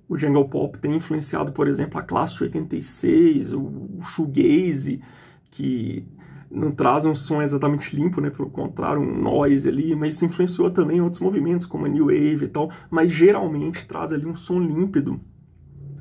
o 0.09 0.17
jungle 0.17 0.47
pop, 0.47 0.77
tenha 0.77 0.95
influenciado, 0.95 1.51
por 1.51 1.67
exemplo, 1.67 1.99
a 1.99 2.03
classe 2.03 2.35
de 2.37 2.43
86, 2.43 3.53
o, 3.53 3.61
o 3.97 4.01
shoegaze, 4.01 5.01
que 5.51 6.07
não 6.49 6.71
traz 6.71 7.05
um 7.05 7.13
som 7.13 7.41
exatamente 7.41 7.95
limpo, 7.95 8.21
né? 8.21 8.29
Pelo 8.29 8.49
contrário, 8.49 9.01
um 9.01 9.21
noise 9.21 9.67
ali, 9.67 9.95
mas 9.95 10.15
isso 10.15 10.25
influenciou 10.25 10.69
também 10.69 11.01
outros 11.01 11.21
movimentos, 11.21 11.67
como 11.67 11.85
a 11.85 11.89
New 11.89 12.05
Wave 12.05 12.45
e 12.45 12.47
tal, 12.47 12.71
mas 12.89 13.11
geralmente 13.11 13.85
traz 13.85 14.13
ali 14.13 14.25
um 14.25 14.35
som 14.35 14.59
límpido, 14.59 15.19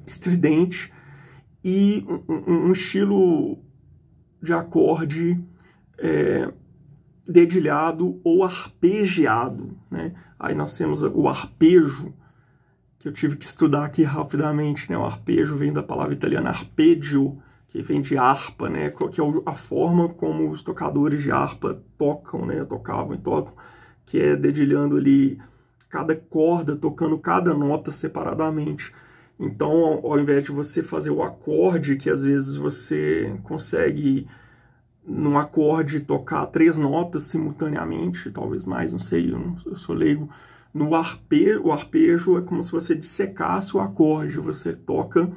estridente 0.06 0.92
e 1.64 2.06
um, 2.28 2.68
um 2.68 2.72
estilo 2.72 3.58
de 4.46 4.52
acorde 4.52 5.38
é, 5.98 6.50
dedilhado 7.26 8.20
ou 8.24 8.44
arpegiado, 8.44 9.76
né? 9.90 10.14
Aí 10.38 10.54
nós 10.54 10.76
temos 10.76 11.02
o 11.02 11.28
arpejo, 11.28 12.14
que 12.98 13.08
eu 13.08 13.12
tive 13.12 13.36
que 13.36 13.44
estudar 13.44 13.84
aqui 13.84 14.02
rapidamente, 14.02 14.90
né? 14.90 14.96
O 14.96 15.04
arpejo 15.04 15.56
vem 15.56 15.72
da 15.72 15.82
palavra 15.82 16.14
italiana 16.14 16.50
arpeggio, 16.50 17.38
que 17.68 17.82
vem 17.82 18.00
de 18.00 18.16
harpa, 18.16 18.70
né, 18.70 18.90
que 18.90 19.20
é 19.20 19.24
a 19.44 19.52
forma 19.52 20.08
como 20.08 20.50
os 20.50 20.62
tocadores 20.62 21.22
de 21.22 21.30
harpa 21.30 21.82
tocam, 21.98 22.46
né, 22.46 22.64
tocavam 22.64 23.14
e 23.14 23.18
tocam, 23.18 23.52
que 24.06 24.18
é 24.18 24.34
dedilhando 24.34 24.96
ali 24.96 25.38
cada 25.90 26.16
corda, 26.16 26.74
tocando 26.74 27.18
cada 27.18 27.52
nota 27.52 27.90
separadamente. 27.90 28.94
Então, 29.38 30.00
ao 30.02 30.18
invés 30.18 30.44
de 30.44 30.50
você 30.50 30.82
fazer 30.82 31.10
o 31.10 31.22
acorde, 31.22 31.96
que 31.96 32.08
às 32.08 32.22
vezes 32.22 32.56
você 32.56 33.38
consegue 33.42 34.26
num 35.06 35.38
acorde 35.38 36.00
tocar 36.00 36.46
três 36.46 36.76
notas 36.76 37.24
simultaneamente, 37.24 38.30
talvez 38.30 38.66
mais, 38.66 38.92
não 38.92 38.98
sei, 38.98 39.30
eu, 39.30 39.38
não, 39.38 39.56
eu 39.66 39.76
sou 39.76 39.94
leigo. 39.94 40.28
No 40.72 40.94
arpe, 40.94 41.56
o 41.56 41.70
arpejo 41.70 42.38
é 42.38 42.42
como 42.42 42.62
se 42.62 42.72
você 42.72 42.94
dissecasse 42.94 43.76
o 43.76 43.80
acorde, 43.80 44.38
você 44.38 44.72
toca 44.72 45.30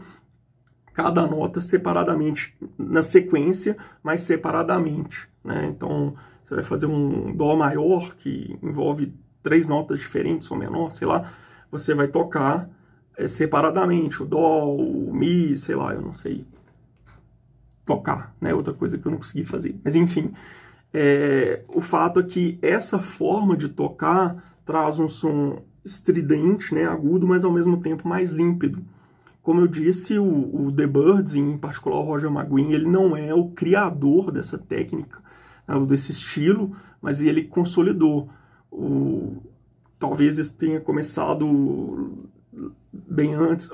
cada 0.94 1.25
nota 1.25 1.62
separadamente, 1.62 2.58
na 2.77 3.03
sequência, 3.03 3.77
mas 4.03 4.22
separadamente. 4.22 5.29
Né? 5.44 5.68
Então, 5.68 6.15
você 6.44 6.56
vai 6.56 6.63
fazer 6.63 6.88
um 6.88 7.34
Dó 7.34 7.56
maior, 7.56 8.15
que 8.15 8.58
envolve 8.62 9.13
três 9.44 9.68
notas 9.68 10.00
diferentes 10.00 10.50
ou 10.51 10.58
menor, 10.58 10.89
sei 10.89 11.08
lá, 11.08 11.32
você 11.72 11.94
vai 11.94 12.08
tocar 12.08 12.70
separadamente, 13.27 14.23
o 14.23 14.25
Dó, 14.25 14.75
o 14.75 15.13
Mi, 15.13 15.57
sei 15.57 15.75
lá, 15.75 15.93
eu 15.93 16.01
não 16.01 16.13
sei 16.13 16.45
tocar, 17.85 18.35
né? 18.39 18.53
Outra 18.53 18.73
coisa 18.73 18.97
que 18.97 19.05
eu 19.05 19.11
não 19.11 19.17
consegui 19.17 19.43
fazer. 19.43 19.75
Mas 19.83 19.95
enfim, 19.95 20.31
é, 20.93 21.63
o 21.67 21.81
fato 21.81 22.19
é 22.19 22.23
que 22.23 22.59
essa 22.61 22.99
forma 22.99 23.57
de 23.57 23.69
tocar 23.69 24.55
traz 24.65 24.99
um 24.99 25.09
som 25.09 25.61
estridente, 25.83 26.73
né, 26.75 26.85
agudo, 26.85 27.27
mas 27.27 27.43
ao 27.43 27.51
mesmo 27.51 27.81
tempo 27.81 28.07
mais 28.07 28.31
límpido. 28.31 28.83
Como 29.41 29.61
eu 29.61 29.67
disse, 29.67 30.19
o, 30.19 30.67
o 30.67 30.71
The 30.71 30.85
Birds, 30.85 31.33
em 31.33 31.57
particular 31.57 31.97
o 31.97 32.03
Roger 32.03 32.29
McGuinn, 32.29 32.71
ele 32.71 32.88
não 32.88 33.15
é 33.15 33.33
o 33.33 33.49
criador 33.49 34.31
dessa 34.31 34.57
técnica, 34.57 35.19
né, 35.67 35.79
desse 35.88 36.11
estilo, 36.11 36.75
mas 37.01 37.21
ele 37.21 37.43
consolidou. 37.45 38.29
O, 38.71 39.38
talvez 39.97 40.38
isso 40.38 40.55
tenha 40.55 40.79
começado 40.79 42.29
bem 42.91 43.34
antes, 43.34 43.70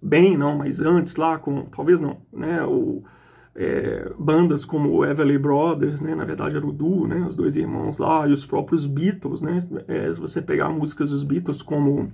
bem 0.00 0.36
não, 0.36 0.58
mas 0.58 0.80
antes 0.80 1.16
lá, 1.16 1.38
com, 1.38 1.62
talvez 1.66 2.00
não, 2.00 2.18
né, 2.32 2.62
o, 2.64 3.02
é, 3.54 4.12
bandas 4.18 4.64
como 4.64 4.90
o 4.90 5.04
Everly 5.04 5.38
Brothers, 5.38 6.00
né, 6.00 6.14
na 6.14 6.24
verdade 6.24 6.56
era 6.56 6.66
o 6.66 6.72
duo, 6.72 7.06
né, 7.06 7.24
os 7.26 7.34
dois 7.34 7.56
irmãos 7.56 7.98
lá, 7.98 8.26
e 8.26 8.32
os 8.32 8.44
próprios 8.44 8.86
Beatles, 8.86 9.40
né, 9.40 9.58
é, 9.88 10.12
se 10.12 10.20
você 10.20 10.42
pegar 10.42 10.68
músicas 10.68 11.10
dos 11.10 11.24
Beatles 11.24 11.62
como 11.62 12.12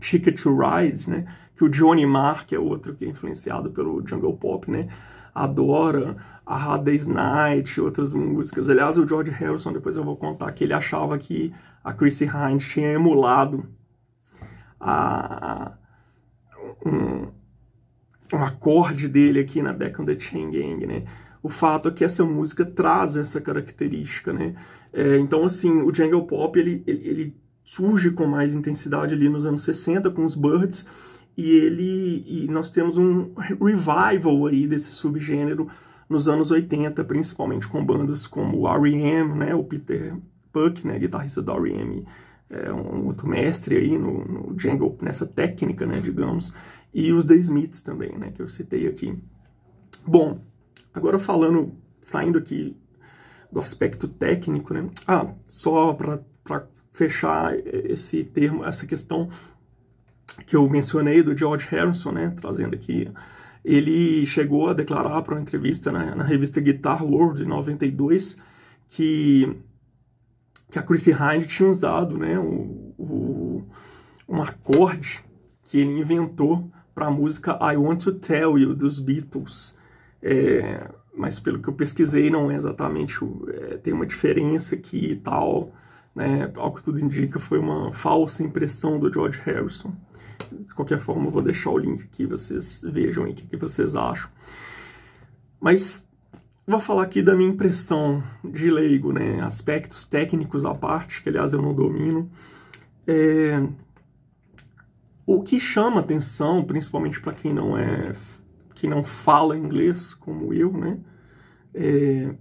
Ticket 0.00 0.40
to 0.40 0.56
Ride, 0.56 1.08
né, 1.08 1.26
que 1.58 1.64
o 1.64 1.68
Johnny 1.68 2.06
Marr, 2.06 2.46
que 2.46 2.54
é 2.54 2.58
outro 2.58 2.94
que 2.94 3.04
é 3.04 3.08
influenciado 3.08 3.70
pelo 3.70 4.06
Jungle 4.06 4.36
Pop, 4.36 4.70
né? 4.70 4.88
Adora 5.34 6.16
a 6.46 6.56
Hard 6.56 6.84
Day's 6.84 7.06
Night, 7.06 7.80
outras 7.80 8.14
músicas. 8.14 8.70
Aliás, 8.70 8.96
o 8.96 9.06
George 9.06 9.32
Harrison, 9.32 9.72
depois 9.72 9.96
eu 9.96 10.04
vou 10.04 10.16
contar 10.16 10.52
que 10.52 10.62
ele 10.62 10.72
achava 10.72 11.18
que 11.18 11.52
a 11.82 11.92
Chrissy 11.92 12.24
Hynde 12.26 12.64
tinha 12.64 12.92
emulado 12.92 13.64
a, 14.80 15.72
um, 16.84 17.28
um 18.32 18.42
acorde 18.44 19.08
dele 19.08 19.40
aqui 19.40 19.62
na 19.62 19.72
Back 19.72 20.00
on 20.00 20.04
the 20.04 20.18
Chain 20.18 20.50
Gang, 20.50 20.86
né? 20.86 21.04
o 21.42 21.48
fato 21.48 21.88
é 21.88 21.92
que 21.92 22.04
essa 22.04 22.24
música 22.24 22.64
traz 22.64 23.16
essa 23.16 23.40
característica, 23.40 24.32
né? 24.32 24.54
É, 24.92 25.18
então, 25.18 25.44
assim, 25.44 25.82
o 25.82 25.94
jungle 25.94 26.26
pop, 26.26 26.58
ele, 26.58 26.82
ele, 26.86 27.08
ele, 27.08 27.36
surge 27.64 28.10
com 28.10 28.26
mais 28.26 28.54
intensidade 28.54 29.14
ali 29.14 29.28
nos 29.28 29.44
anos 29.44 29.62
60, 29.62 30.10
com 30.10 30.24
os 30.24 30.34
Birds, 30.34 30.86
e 31.36 31.50
ele 31.50 32.24
e 32.26 32.48
nós 32.48 32.70
temos 32.70 32.96
um 32.96 33.34
revival 33.34 34.46
aí 34.46 34.66
desse 34.66 34.90
subgênero 34.90 35.68
nos 36.08 36.28
anos 36.28 36.50
80, 36.50 37.04
principalmente 37.04 37.68
com 37.68 37.84
bandas 37.84 38.26
como 38.26 38.60
o 38.60 38.68
R.E.M., 38.68 39.34
né, 39.34 39.54
o 39.54 39.62
Peter 39.62 40.16
Buck, 40.52 40.86
né, 40.86 40.98
guitarrista 40.98 41.42
da 41.42 41.52
R.E.M., 41.52 42.06
é 42.50 42.72
um 42.72 43.06
outro 43.06 43.28
mestre 43.28 43.76
aí 43.76 43.98
no, 43.98 44.24
no 44.24 44.58
jungle, 44.58 44.96
nessa 45.02 45.26
técnica, 45.26 45.86
né, 45.86 46.00
digamos, 46.00 46.54
e 46.92 47.12
os 47.12 47.26
The 47.26 47.34
Smiths 47.34 47.82
também, 47.82 48.16
né, 48.16 48.32
que 48.34 48.40
eu 48.40 48.48
citei 48.48 48.86
aqui. 48.86 49.18
Bom, 50.06 50.40
agora 50.94 51.18
falando, 51.18 51.74
saindo 52.00 52.38
aqui 52.38 52.76
do 53.52 53.60
aspecto 53.60 54.08
técnico, 54.08 54.72
né, 54.72 54.88
ah, 55.06 55.26
só 55.46 55.92
para 55.92 56.66
fechar 56.90 57.54
esse 57.66 58.24
termo, 58.24 58.64
essa 58.64 58.86
questão 58.86 59.28
que 60.46 60.56
eu 60.56 60.68
mencionei 60.68 61.22
do 61.22 61.36
George 61.36 61.68
Harrison, 61.70 62.12
né, 62.12 62.32
trazendo 62.40 62.74
aqui, 62.74 63.10
ele 63.64 64.24
chegou 64.24 64.68
a 64.68 64.72
declarar 64.72 65.20
para 65.22 65.34
uma 65.34 65.42
entrevista 65.42 65.92
na 65.92 66.24
revista 66.24 66.60
Guitar 66.60 67.04
World, 67.04 67.42
em 67.42 67.46
92, 67.46 68.38
que, 68.88 69.54
que 70.70 70.78
a 70.78 70.82
Chrissy 70.82 71.12
Hynde 71.12 71.46
tinha 71.46 71.68
usado 71.68 72.18
né, 72.18 72.38
o, 72.38 72.94
o, 72.98 73.64
um 74.28 74.42
acorde 74.42 75.24
que 75.64 75.78
ele 75.78 76.00
inventou 76.00 76.70
para 76.94 77.06
a 77.06 77.10
música 77.10 77.58
I 77.60 77.76
Want 77.76 78.04
to 78.04 78.12
Tell 78.12 78.58
You, 78.58 78.74
dos 78.74 78.98
Beatles. 78.98 79.78
É, 80.22 80.90
mas 81.14 81.38
pelo 81.38 81.60
que 81.60 81.68
eu 81.68 81.74
pesquisei, 81.74 82.30
não 82.30 82.50
é 82.50 82.56
exatamente. 82.56 83.18
É, 83.48 83.76
tem 83.76 83.92
uma 83.92 84.06
diferença 84.06 84.74
aqui 84.74 85.12
e 85.12 85.16
tal. 85.16 85.72
Né, 86.14 86.50
ao 86.56 86.74
que 86.74 86.82
tudo 86.82 86.98
indica, 86.98 87.38
foi 87.38 87.58
uma 87.58 87.92
falsa 87.92 88.42
impressão 88.42 88.98
do 88.98 89.12
George 89.12 89.40
Harrison. 89.44 89.94
De 90.50 90.74
qualquer 90.74 90.98
forma, 90.98 91.26
eu 91.26 91.30
vou 91.30 91.42
deixar 91.42 91.70
o 91.70 91.78
link 91.78 92.02
aqui, 92.02 92.26
vocês 92.26 92.82
vejam 92.84 93.24
o 93.24 93.34
que, 93.34 93.46
que 93.46 93.56
vocês 93.56 93.94
acham. 93.94 94.28
Mas 95.60 96.07
vou 96.68 96.80
falar 96.80 97.02
aqui 97.02 97.22
da 97.22 97.34
minha 97.34 97.50
impressão 97.50 98.22
de 98.44 98.70
leigo, 98.70 99.12
né? 99.12 99.40
Aspectos 99.40 100.04
técnicos 100.04 100.64
à 100.64 100.74
parte, 100.74 101.22
que 101.22 101.28
aliás 101.28 101.52
eu 101.52 101.62
não 101.62 101.74
domino. 101.74 102.30
É... 103.06 103.60
O 105.26 105.42
que 105.42 105.58
chama 105.58 106.00
atenção, 106.00 106.64
principalmente 106.64 107.20
para 107.20 107.32
quem 107.32 107.52
não 107.52 107.76
é, 107.76 108.14
que 108.74 108.86
não 108.86 109.02
fala 109.02 109.56
inglês 109.56 110.14
como 110.14 110.52
eu, 110.52 110.72
né? 110.72 110.98
É... 111.74 112.34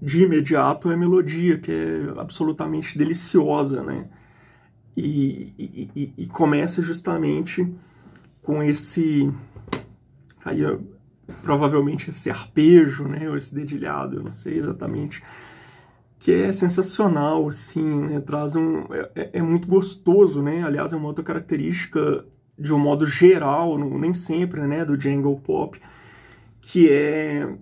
De 0.00 0.22
imediato 0.22 0.90
é 0.90 0.94
a 0.94 0.96
melodia, 0.98 1.58
que 1.58 1.72
é 1.72 2.20
absolutamente 2.20 2.98
deliciosa, 2.98 3.82
né? 3.82 4.06
e, 4.96 5.52
e, 5.58 6.12
e, 6.16 6.26
começa 6.26 6.80
justamente 6.80 7.66
com 8.42 8.62
esse 8.62 9.32
aí 10.44 10.60
provavelmente 11.42 12.10
esse 12.10 12.30
arpejo, 12.30 13.04
né, 13.08 13.28
ou 13.28 13.36
esse 13.36 13.54
dedilhado, 13.54 14.16
eu 14.16 14.22
não 14.22 14.32
sei 14.32 14.58
exatamente, 14.58 15.22
que 16.18 16.32
é 16.32 16.52
sensacional, 16.52 17.48
assim, 17.48 18.02
né, 18.06 18.20
traz 18.20 18.56
um, 18.56 18.84
é, 18.92 19.10
é, 19.14 19.30
é 19.34 19.42
muito 19.42 19.68
gostoso, 19.68 20.42
né, 20.42 20.62
aliás 20.62 20.92
é 20.92 20.96
uma 20.96 21.08
outra 21.08 21.24
característica 21.24 22.24
de 22.58 22.72
um 22.72 22.78
modo 22.78 23.04
geral, 23.06 23.78
não, 23.78 23.98
nem 23.98 24.14
sempre, 24.14 24.60
né, 24.62 24.84
do 24.84 25.00
jangle 25.00 25.38
pop, 25.40 25.80
que 26.60 26.90
é 26.90 27.56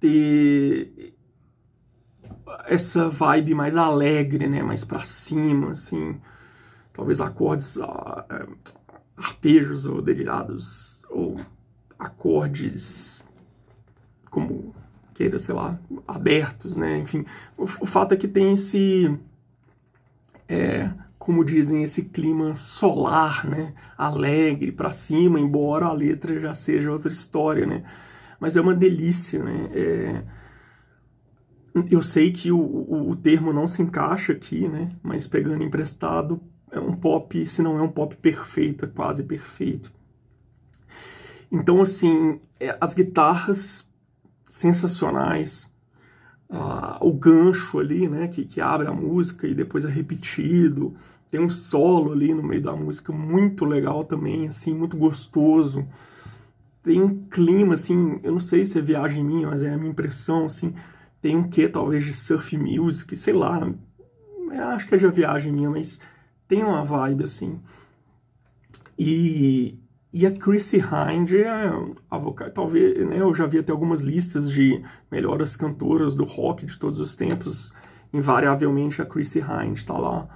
ter 0.00 1.14
essa 2.66 3.08
vibe 3.08 3.54
mais 3.54 3.76
alegre, 3.76 4.48
né? 4.48 4.62
Mais 4.62 4.84
para 4.84 5.02
cima, 5.04 5.72
assim. 5.72 6.20
Talvez 6.92 7.20
acordes, 7.20 7.76
uh, 7.76 8.24
arpejos 9.16 9.86
ou 9.86 10.00
dedilhados, 10.02 11.02
ou 11.10 11.40
acordes 11.98 13.26
como 14.30 14.74
queira, 15.14 15.38
sei 15.38 15.54
lá, 15.54 15.78
abertos, 16.06 16.76
né? 16.76 16.98
Enfim, 16.98 17.24
o, 17.56 17.62
o 17.62 17.86
fato 17.86 18.12
é 18.12 18.16
que 18.16 18.26
tem 18.26 18.54
esse, 18.54 19.16
é, 20.48 20.90
como 21.18 21.44
dizem, 21.44 21.82
esse 21.82 22.06
clima 22.06 22.54
solar, 22.54 23.46
né? 23.46 23.72
Alegre 23.96 24.72
para 24.72 24.92
cima, 24.92 25.38
embora 25.38 25.86
a 25.86 25.92
letra 25.92 26.38
já 26.40 26.52
seja 26.52 26.90
outra 26.90 27.12
história, 27.12 27.64
né? 27.64 27.84
Mas 28.40 28.56
é 28.56 28.60
uma 28.60 28.74
delícia, 28.74 29.42
né? 29.42 29.70
É, 29.72 30.22
eu 31.90 32.02
sei 32.02 32.32
que 32.32 32.52
o, 32.52 32.58
o, 32.58 33.10
o, 33.10 33.16
termo 33.16 33.52
não 33.52 33.66
se 33.66 33.82
encaixa 33.82 34.32
aqui, 34.32 34.68
né? 34.68 34.90
Mas 35.02 35.26
pegando 35.26 35.64
emprestado, 35.64 36.40
é 36.70 36.78
um 36.78 36.94
pop, 36.94 37.46
se 37.46 37.62
não 37.62 37.78
é 37.78 37.82
um 37.82 37.88
pop 37.88 38.16
perfeito, 38.16 38.84
é 38.84 38.88
quase 38.88 39.22
perfeito. 39.22 39.92
Então, 41.50 41.80
assim, 41.80 42.40
é, 42.58 42.76
as 42.80 42.94
guitarras 42.94 43.88
sensacionais, 44.48 45.72
o 47.00 47.12
gancho 47.12 47.80
ali, 47.80 48.08
né, 48.08 48.28
que, 48.28 48.44
que 48.44 48.60
abre 48.60 48.86
a 48.86 48.92
música 48.92 49.46
e 49.46 49.54
depois 49.54 49.84
é 49.84 49.90
repetido, 49.90 50.94
tem 51.30 51.40
um 51.40 51.50
solo 51.50 52.12
ali 52.12 52.32
no 52.32 52.42
meio 52.42 52.62
da 52.62 52.76
música 52.76 53.12
muito 53.12 53.64
legal 53.64 54.04
também, 54.04 54.46
assim, 54.46 54.72
muito 54.72 54.96
gostoso. 54.96 55.84
Tem 56.82 57.02
um 57.02 57.24
clima, 57.26 57.74
assim, 57.74 58.20
eu 58.22 58.30
não 58.30 58.40
sei 58.40 58.64
se 58.64 58.78
é 58.78 58.82
viagem 58.82 59.24
minha, 59.24 59.48
mas 59.48 59.62
é 59.64 59.72
a 59.72 59.76
minha 59.76 59.90
impressão, 59.90 60.46
assim, 60.46 60.74
tem 61.20 61.36
um 61.36 61.48
quê, 61.48 61.68
talvez, 61.68 62.04
de 62.04 62.14
surf 62.14 62.56
music, 62.56 63.16
sei 63.16 63.34
lá. 63.34 63.68
Acho 64.74 64.86
que 64.86 64.94
é 64.94 64.98
já 64.98 65.10
viagem 65.10 65.52
minha, 65.52 65.70
mas 65.70 66.00
tem 66.46 66.62
uma 66.62 66.84
vibe 66.84 67.24
assim. 67.24 67.58
E, 68.96 69.76
e 70.14 70.26
a 70.26 70.30
Chrissy 70.30 70.78
Hind 70.78 71.32
é 71.32 71.72
a 72.10 72.16
vocal, 72.16 72.50
talvez, 72.50 73.06
né, 73.06 73.20
eu 73.20 73.34
já 73.34 73.46
vi 73.46 73.58
até 73.58 73.72
algumas 73.72 74.00
listas 74.00 74.50
de 74.50 74.82
melhores 75.10 75.56
cantoras 75.56 76.14
do 76.14 76.24
rock 76.24 76.64
de 76.64 76.78
todos 76.78 76.98
os 77.00 77.14
tempos. 77.14 77.74
Invariavelmente 78.12 79.02
a 79.02 79.04
Chrissy 79.04 79.40
Hind 79.40 79.76
está 79.76 79.98
lá. 79.98 80.28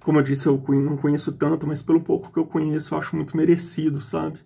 Como 0.00 0.18
eu 0.18 0.22
disse, 0.22 0.46
eu 0.46 0.62
não 0.68 0.96
conheço 0.96 1.30
tanto, 1.32 1.66
mas 1.66 1.82
pelo 1.82 2.00
pouco 2.00 2.32
que 2.32 2.38
eu 2.38 2.46
conheço, 2.46 2.94
eu 2.94 2.98
acho 2.98 3.14
muito 3.14 3.36
merecido, 3.36 4.00
sabe? 4.00 4.40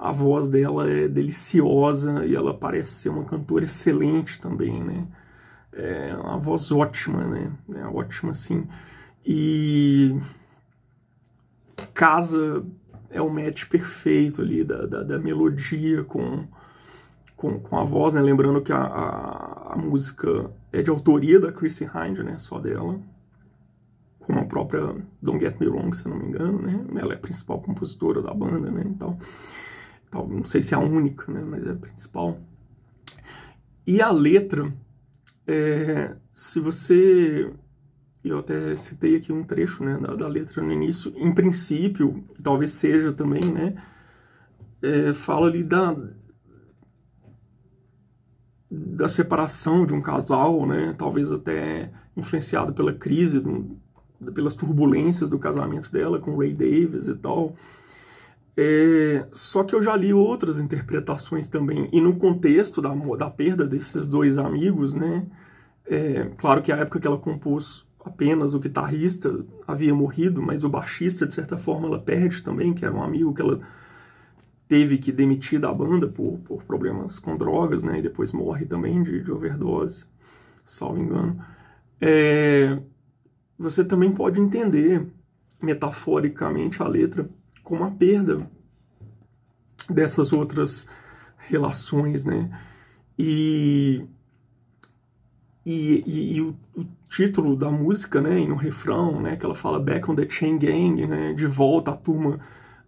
a 0.00 0.10
voz 0.10 0.48
dela 0.48 0.90
é 0.90 1.06
deliciosa 1.06 2.24
e 2.24 2.34
ela 2.34 2.54
parece 2.54 2.92
ser 2.92 3.10
uma 3.10 3.24
cantora 3.24 3.66
excelente 3.66 4.40
também, 4.40 4.82
né? 4.82 5.06
É 5.72 6.16
uma 6.16 6.38
voz 6.38 6.72
ótima, 6.72 7.22
né? 7.26 7.52
É 7.74 7.84
ótima, 7.84 8.32
sim. 8.32 8.66
E 9.24 10.18
casa 11.92 12.64
é 13.10 13.20
o 13.20 13.28
match 13.28 13.66
perfeito 13.66 14.40
ali 14.40 14.64
da, 14.64 14.86
da, 14.86 15.02
da 15.02 15.18
melodia 15.18 16.04
com, 16.04 16.46
com, 17.36 17.58
com, 17.60 17.78
a 17.78 17.84
voz, 17.84 18.14
né? 18.14 18.22
Lembrando 18.22 18.62
que 18.62 18.72
a, 18.72 18.78
a, 18.78 19.72
a, 19.74 19.76
música 19.76 20.50
é 20.72 20.80
de 20.80 20.90
autoria 20.90 21.40
da 21.40 21.52
Chrissy 21.52 21.84
Hind, 21.84 22.18
né? 22.18 22.38
Só 22.38 22.58
dela. 22.58 23.00
Com 24.20 24.34
a 24.38 24.44
própria 24.44 24.94
Don't 25.20 25.40
Get 25.40 25.58
Me 25.58 25.66
Wrong, 25.66 25.96
se 25.96 26.06
eu 26.06 26.10
não 26.10 26.18
me 26.18 26.28
engano, 26.28 26.62
né? 26.62 26.84
Ela 27.00 27.14
é 27.14 27.16
a 27.16 27.20
principal 27.20 27.60
compositora 27.60 28.22
da 28.22 28.32
banda, 28.32 28.70
né? 28.70 28.84
Então, 28.86 29.18
não 30.12 30.44
sei 30.44 30.62
se 30.62 30.74
é 30.74 30.76
a 30.76 30.80
única, 30.80 31.30
né, 31.32 31.40
mas 31.40 31.66
é 31.66 31.70
a 31.70 31.76
principal. 31.76 32.38
E 33.86 34.00
a 34.00 34.10
letra, 34.10 34.72
é, 35.46 36.16
se 36.34 36.60
você. 36.60 37.52
Eu 38.22 38.40
até 38.40 38.76
citei 38.76 39.16
aqui 39.16 39.32
um 39.32 39.42
trecho 39.42 39.82
né, 39.82 39.98
da, 39.98 40.14
da 40.14 40.28
letra 40.28 40.62
no 40.62 40.72
início. 40.72 41.12
Em 41.16 41.32
princípio, 41.32 42.22
talvez 42.42 42.72
seja 42.72 43.12
também, 43.12 43.44
né? 43.44 43.82
É, 44.82 45.12
fala 45.12 45.46
ali 45.46 45.62
da, 45.62 45.96
da 48.70 49.08
separação 49.08 49.86
de 49.86 49.94
um 49.94 50.02
casal, 50.02 50.66
né? 50.66 50.94
Talvez 50.98 51.32
até 51.32 51.90
influenciado 52.14 52.74
pela 52.74 52.92
crise, 52.92 53.40
do, 53.40 53.78
pelas 54.34 54.54
turbulências 54.54 55.30
do 55.30 55.38
casamento 55.38 55.90
dela 55.90 56.18
com 56.18 56.36
Ray 56.36 56.52
Davis 56.52 57.08
e 57.08 57.14
tal. 57.14 57.56
É, 58.56 59.26
só 59.32 59.64
que 59.64 59.74
eu 59.74 59.82
já 59.82 59.96
li 59.96 60.12
outras 60.12 60.60
interpretações 60.60 61.48
também, 61.48 61.88
e 61.92 62.00
no 62.00 62.16
contexto 62.16 62.82
da, 62.82 62.94
da 62.94 63.30
perda 63.30 63.64
desses 63.64 64.06
dois 64.06 64.36
amigos, 64.36 64.92
né? 64.92 65.26
É, 65.86 66.30
claro 66.36 66.60
que 66.60 66.70
a 66.70 66.76
época 66.76 67.00
que 67.00 67.06
ela 67.06 67.16
compôs 67.16 67.88
apenas 68.10 68.52
o 68.54 68.60
guitarrista 68.60 69.44
havia 69.66 69.94
morrido, 69.94 70.42
mas 70.42 70.64
o 70.64 70.68
baixista, 70.68 71.26
de 71.26 71.32
certa 71.32 71.56
forma, 71.56 71.86
ela 71.86 71.98
perde 71.98 72.42
também, 72.42 72.74
que 72.74 72.84
era 72.84 72.94
um 72.94 73.02
amigo 73.02 73.32
que 73.32 73.40
ela 73.40 73.60
teve 74.68 74.98
que 74.98 75.10
demitir 75.10 75.58
da 75.58 75.72
banda 75.72 76.06
por, 76.06 76.38
por 76.40 76.62
problemas 76.64 77.18
com 77.18 77.36
drogas, 77.36 77.82
né? 77.82 77.98
E 77.98 78.02
depois 78.02 78.32
morre 78.32 78.66
também 78.66 79.02
de, 79.02 79.22
de 79.22 79.30
overdose, 79.30 80.04
salvo 80.64 81.00
engano. 81.00 81.42
É, 82.00 82.78
você 83.58 83.84
também 83.84 84.12
pode 84.12 84.40
entender 84.40 85.06
metaforicamente 85.60 86.82
a 86.82 86.88
letra 86.88 87.28
com 87.62 87.84
a 87.84 87.90
perda 87.90 88.48
dessas 89.88 90.32
outras 90.32 90.88
relações, 91.38 92.24
né? 92.24 92.50
E, 93.18 94.04
e, 95.64 96.02
e, 96.06 96.36
e 96.36 96.40
o, 96.40 96.56
o, 96.76 96.84
título 97.08 97.56
da 97.56 97.70
música, 97.70 98.20
né, 98.20 98.38
e 98.38 98.46
no 98.46 98.54
refrão, 98.54 99.20
né, 99.20 99.36
que 99.36 99.44
ela 99.44 99.54
fala 99.54 99.80
Back 99.80 100.10
on 100.10 100.14
the 100.14 100.28
Chain 100.28 100.58
Gang, 100.58 101.06
né, 101.06 101.32
de 101.34 101.46
volta 101.46 101.90
à 101.90 101.96
turma. 101.96 102.38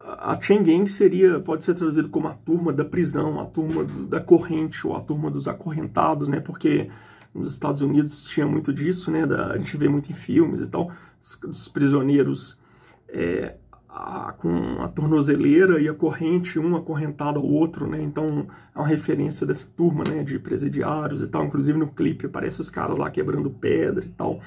A 0.00 0.38
Chain 0.40 0.62
Gang 0.62 0.88
seria, 0.88 1.40
pode 1.40 1.64
ser 1.64 1.74
traduzido 1.74 2.08
como 2.08 2.28
a 2.28 2.34
turma 2.34 2.72
da 2.72 2.84
prisão, 2.84 3.40
a 3.40 3.44
turma 3.46 3.84
da 4.08 4.20
corrente 4.20 4.86
ou 4.86 4.96
a 4.96 5.00
turma 5.00 5.30
dos 5.30 5.48
acorrentados, 5.48 6.28
né, 6.28 6.40
porque 6.40 6.88
nos 7.34 7.52
Estados 7.52 7.82
Unidos 7.82 8.24
tinha 8.24 8.46
muito 8.46 8.72
disso, 8.72 9.10
né, 9.10 9.26
da, 9.26 9.52
a 9.52 9.58
gente 9.58 9.76
vê 9.76 9.88
muito 9.88 10.10
em 10.10 10.14
filmes 10.14 10.62
e 10.62 10.68
tal, 10.68 10.90
os, 11.20 11.40
os 11.42 11.68
prisioneiros 11.68 12.60
é, 13.08 13.56
a, 13.94 14.32
com 14.32 14.82
a 14.82 14.88
tornozeleira 14.88 15.78
e 15.78 15.88
a 15.88 15.92
corrente, 15.94 16.58
um 16.58 16.74
acorrentado 16.74 17.38
ao 17.38 17.46
outro, 17.46 17.86
né? 17.86 18.02
Então 18.02 18.46
é 18.74 18.78
uma 18.78 18.88
referência 18.88 19.46
dessa 19.46 19.68
turma, 19.76 20.02
né? 20.02 20.24
De 20.24 20.38
presidiários 20.38 21.22
e 21.22 21.28
tal. 21.28 21.44
Inclusive 21.44 21.78
no 21.78 21.88
clipe 21.88 22.26
aparece 22.26 22.60
os 22.60 22.70
caras 22.70 22.96
lá 22.96 23.10
quebrando 23.10 23.50
pedra 23.50 24.04
e 24.04 24.08
tal. 24.08 24.40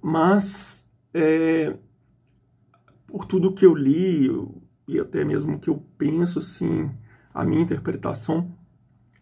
Mas 0.00 0.88
é, 1.12 1.76
por 3.06 3.26
tudo 3.26 3.52
que 3.52 3.66
eu 3.66 3.74
li 3.74 4.30
e 4.88 4.98
até 4.98 5.24
mesmo 5.24 5.58
que 5.58 5.68
eu 5.68 5.84
penso, 5.98 6.38
assim, 6.38 6.90
a 7.34 7.44
minha 7.44 7.62
interpretação, 7.62 8.50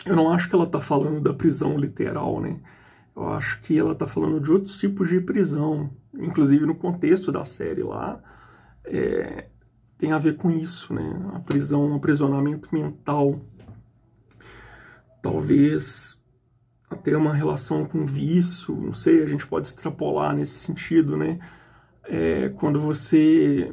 eu 0.07 0.15
não 0.15 0.33
acho 0.33 0.49
que 0.49 0.55
ela 0.55 0.65
está 0.65 0.81
falando 0.81 1.21
da 1.21 1.35
prisão 1.35 1.77
literal, 1.77 2.41
né? 2.41 2.61
Eu 3.15 3.29
acho 3.31 3.61
que 3.63 3.77
ela 3.77 3.93
está 3.93 4.07
falando 4.07 4.41
de 4.41 4.53
outros 4.53 4.77
tipos 4.77 5.09
de 5.09 5.21
prisão, 5.21 5.91
inclusive 6.15 6.65
no 6.65 6.77
contexto 6.77 7.33
da 7.33 7.45
série 7.45 7.83
lá 7.83 8.23
é, 8.89 9.49
tem 9.99 10.13
a 10.13 10.19
ver 10.19 10.37
com 10.37 10.51
isso, 10.51 10.95
né? 10.95 11.31
A 11.35 11.41
prisão, 11.41 11.93
o 11.93 11.95
aprisionamento 11.97 12.69
mental. 12.73 13.41
Talvez 15.23 16.19
até 16.89 17.17
uma 17.17 17.35
relação 17.35 17.85
com 17.85 18.07
vício, 18.07 18.75
não 18.75 18.93
sei, 18.93 19.23
a 19.23 19.27
gente 19.27 19.47
pode 19.47 19.69
extrapolar 19.69 20.35
nesse 20.35 20.59
sentido, 20.59 21.17
né? 21.17 21.39
É, 22.05 22.49
quando 22.51 22.81
você. 22.81 23.73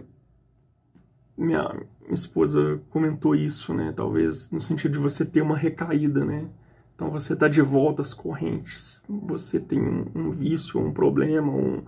Minha, 1.38 1.74
minha 2.02 2.14
esposa 2.14 2.82
comentou 2.90 3.36
isso, 3.36 3.74
né? 3.74 3.94
Talvez 3.96 4.50
no 4.52 4.62
sentido 4.62 4.94
de 4.94 5.00
você 5.00 5.26
ter 5.26 5.42
uma 5.42 5.58
recaída, 5.58 6.24
né? 6.26 6.50
Então 6.96 7.10
você 7.10 7.34
está 7.34 7.48
de 7.48 7.62
volta 7.62 8.02
às 8.02 8.14
correntes, 8.14 9.04
você 9.08 9.60
tem 9.60 9.82
um, 9.82 10.06
um 10.16 10.32
vício, 10.32 10.80
um 10.80 10.94
problema, 10.94 11.52
um, 11.52 11.84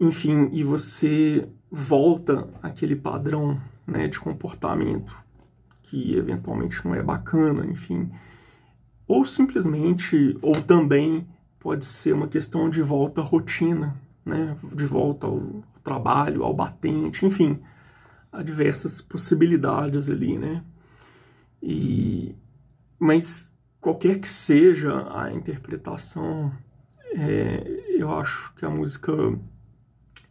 enfim, 0.00 0.48
e 0.52 0.62
você 0.62 1.48
volta 1.70 2.48
àquele 2.62 2.96
padrão 2.96 3.60
né, 3.86 4.08
de 4.08 4.18
comportamento 4.18 5.16
que 5.82 6.14
eventualmente 6.16 6.84
não 6.84 6.94
é 6.94 7.02
bacana, 7.02 7.64
enfim. 7.66 8.10
Ou 9.06 9.24
simplesmente, 9.24 10.36
ou 10.42 10.52
também 10.52 11.26
pode 11.58 11.84
ser 11.84 12.12
uma 12.12 12.28
questão 12.28 12.68
de 12.68 12.82
volta 12.82 13.22
à 13.22 13.24
rotina, 13.24 13.96
né, 14.24 14.54
de 14.74 14.84
volta 14.84 15.26
ao 15.26 15.62
trabalho, 15.82 16.44
ao 16.44 16.54
batente, 16.54 17.24
enfim, 17.24 17.58
há 18.30 18.42
diversas 18.42 19.00
possibilidades 19.00 20.10
ali, 20.10 20.38
né. 20.38 20.62
E, 21.62 22.36
mas 22.98 23.50
qualquer 23.80 24.20
que 24.20 24.28
seja 24.28 25.08
a 25.18 25.32
interpretação, 25.32 26.52
é, 27.14 27.64
eu 27.96 28.12
acho 28.12 28.54
que 28.54 28.64
a 28.66 28.70
música 28.70 29.12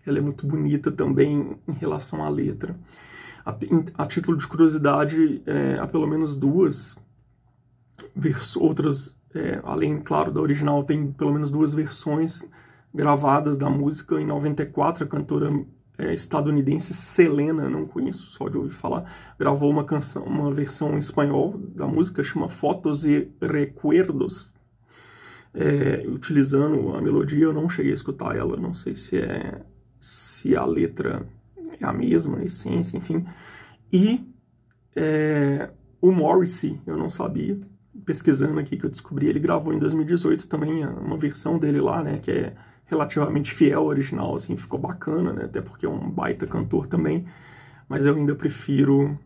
ela 0.10 0.17
é 0.17 0.22
muito 0.22 0.48
bonita 0.48 0.91
também 0.91 1.58
em 1.67 1.74
relação 1.74 2.24
à 2.24 2.30
letra. 2.30 2.76
A, 3.46 3.56
a 4.04 4.06
título 4.06 4.38
de 4.38 4.48
curiosidade, 4.48 5.41
é, 5.46 5.80
há 5.80 5.88
pelo 5.88 6.08
menos 6.08 6.36
duas 6.36 6.98
outras, 8.60 9.17
é, 9.34 9.60
além, 9.63 10.00
claro, 10.00 10.32
da 10.32 10.41
original, 10.41 10.84
tem 10.84 11.12
pelo 11.12 11.34
menos 11.34 11.50
duas 11.50 11.74
versões 11.74 12.50
gravadas 12.93 13.58
da 13.58 13.70
música. 13.70 14.20
Em 14.20 14.26
94, 14.26 15.04
a 15.04 15.08
cantora 15.08 15.50
é, 15.98 16.13
estadunidense 16.13 16.93
Selena, 16.93 17.70
não 17.70 17.86
conheço, 17.86 18.28
só 18.28 18.48
de 18.48 18.58
ouvir 18.58 18.72
falar, 18.72 19.12
gravou 19.38 19.70
uma 19.70 19.84
canção, 19.84 20.24
uma 20.24 20.52
versão 20.52 20.96
em 20.96 21.00
espanhol 21.00 21.58
da 21.58 21.88
música, 21.88 22.24
chama 22.24 22.50
Fotos 22.50 23.06
e 23.06 23.32
Recuerdos, 23.41 24.54
é, 25.54 26.06
utilizando 26.08 26.96
a 26.96 27.02
melodia, 27.02 27.46
eu 27.46 27.54
não 27.54 27.67
cheguei 27.67 27.91
a 27.91 27.96
escutar 27.96 28.36
ela, 28.36 28.58
não 28.58 28.74
sei 28.74 28.96
se 28.96 29.17
é 29.17 29.62
se 29.99 30.55
a 30.55 30.65
letra 30.65 31.27
é 31.79 31.86
a 31.86 31.93
mesma, 31.93 32.39
a 32.39 32.43
essência, 32.43 32.97
enfim. 32.97 33.25
E 33.91 34.27
é, 34.95 35.69
o 36.01 36.12
Morrissey, 36.12 36.79
eu 36.86 36.97
não 36.97 37.10
sabia, 37.10 37.60
pesquisando 38.05 38.60
aqui 38.60 38.77
que 38.77 38.86
eu 38.86 38.89
descobri, 38.89 39.27
ele 39.27 39.39
gravou 39.39 39.73
em 39.73 39.79
2018 39.79 40.47
também 40.47 40.86
uma 40.86 41.17
versão 41.17 41.57
dele 41.57 41.81
lá, 41.81 42.03
né, 42.03 42.19
que 42.19 42.31
é 42.31 42.53
relativamente 42.86 43.53
fiel 43.53 43.81
ao 43.81 43.88
original, 43.88 44.36
assim, 44.36 44.55
ficou 44.55 44.79
bacana, 44.79 45.33
né, 45.33 45.45
até 45.45 45.62
porque 45.62 45.86
é 45.86 45.89
um 45.89 46.10
baita 46.10 46.47
cantor 46.47 46.88
também, 46.88 47.25
mas 47.88 48.05
eu 48.05 48.15
ainda 48.15 48.36
prefiro 48.36 49.17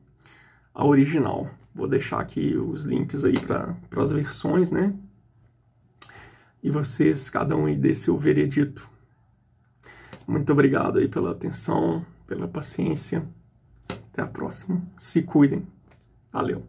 a 0.73 0.85
original. 0.85 1.49
Vou 1.73 1.87
deixar 1.87 2.19
aqui 2.19 2.55
os 2.57 2.83
links 2.83 3.23
aí 3.23 3.39
para 3.39 3.75
as 3.95 4.11
versões, 4.11 4.71
né, 4.71 4.93
e 6.63 6.69
vocês, 6.69 7.29
cada 7.29 7.55
um 7.55 7.65
aí 7.65 7.75
dê 7.75 7.95
seu 7.95 8.17
veredito 8.17 8.87
muito 10.27 10.51
obrigado 10.51 10.99
aí 10.99 11.07
pela 11.07 11.31
atenção, 11.31 12.05
pela 12.27 12.47
paciência. 12.47 13.23
Até 13.89 14.21
a 14.21 14.27
próxima. 14.27 14.81
Se 14.97 15.21
cuidem. 15.21 15.67
Valeu. 16.31 16.63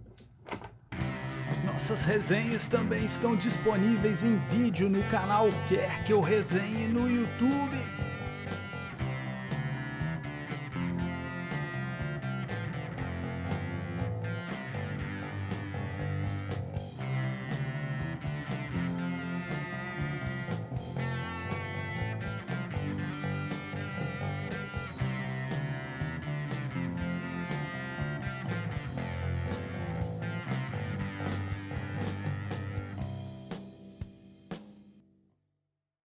Nossas 1.64 2.04
resenhas 2.04 2.68
também 2.68 3.04
estão 3.04 3.36
disponíveis 3.36 4.22
em 4.22 4.36
vídeo 4.36 4.88
no 4.88 5.02
canal 5.04 5.48
Quer 5.68 6.04
Que 6.04 6.12
Eu 6.12 6.20
Resenhe 6.20 6.86
no 6.88 7.08
YouTube. 7.08 7.76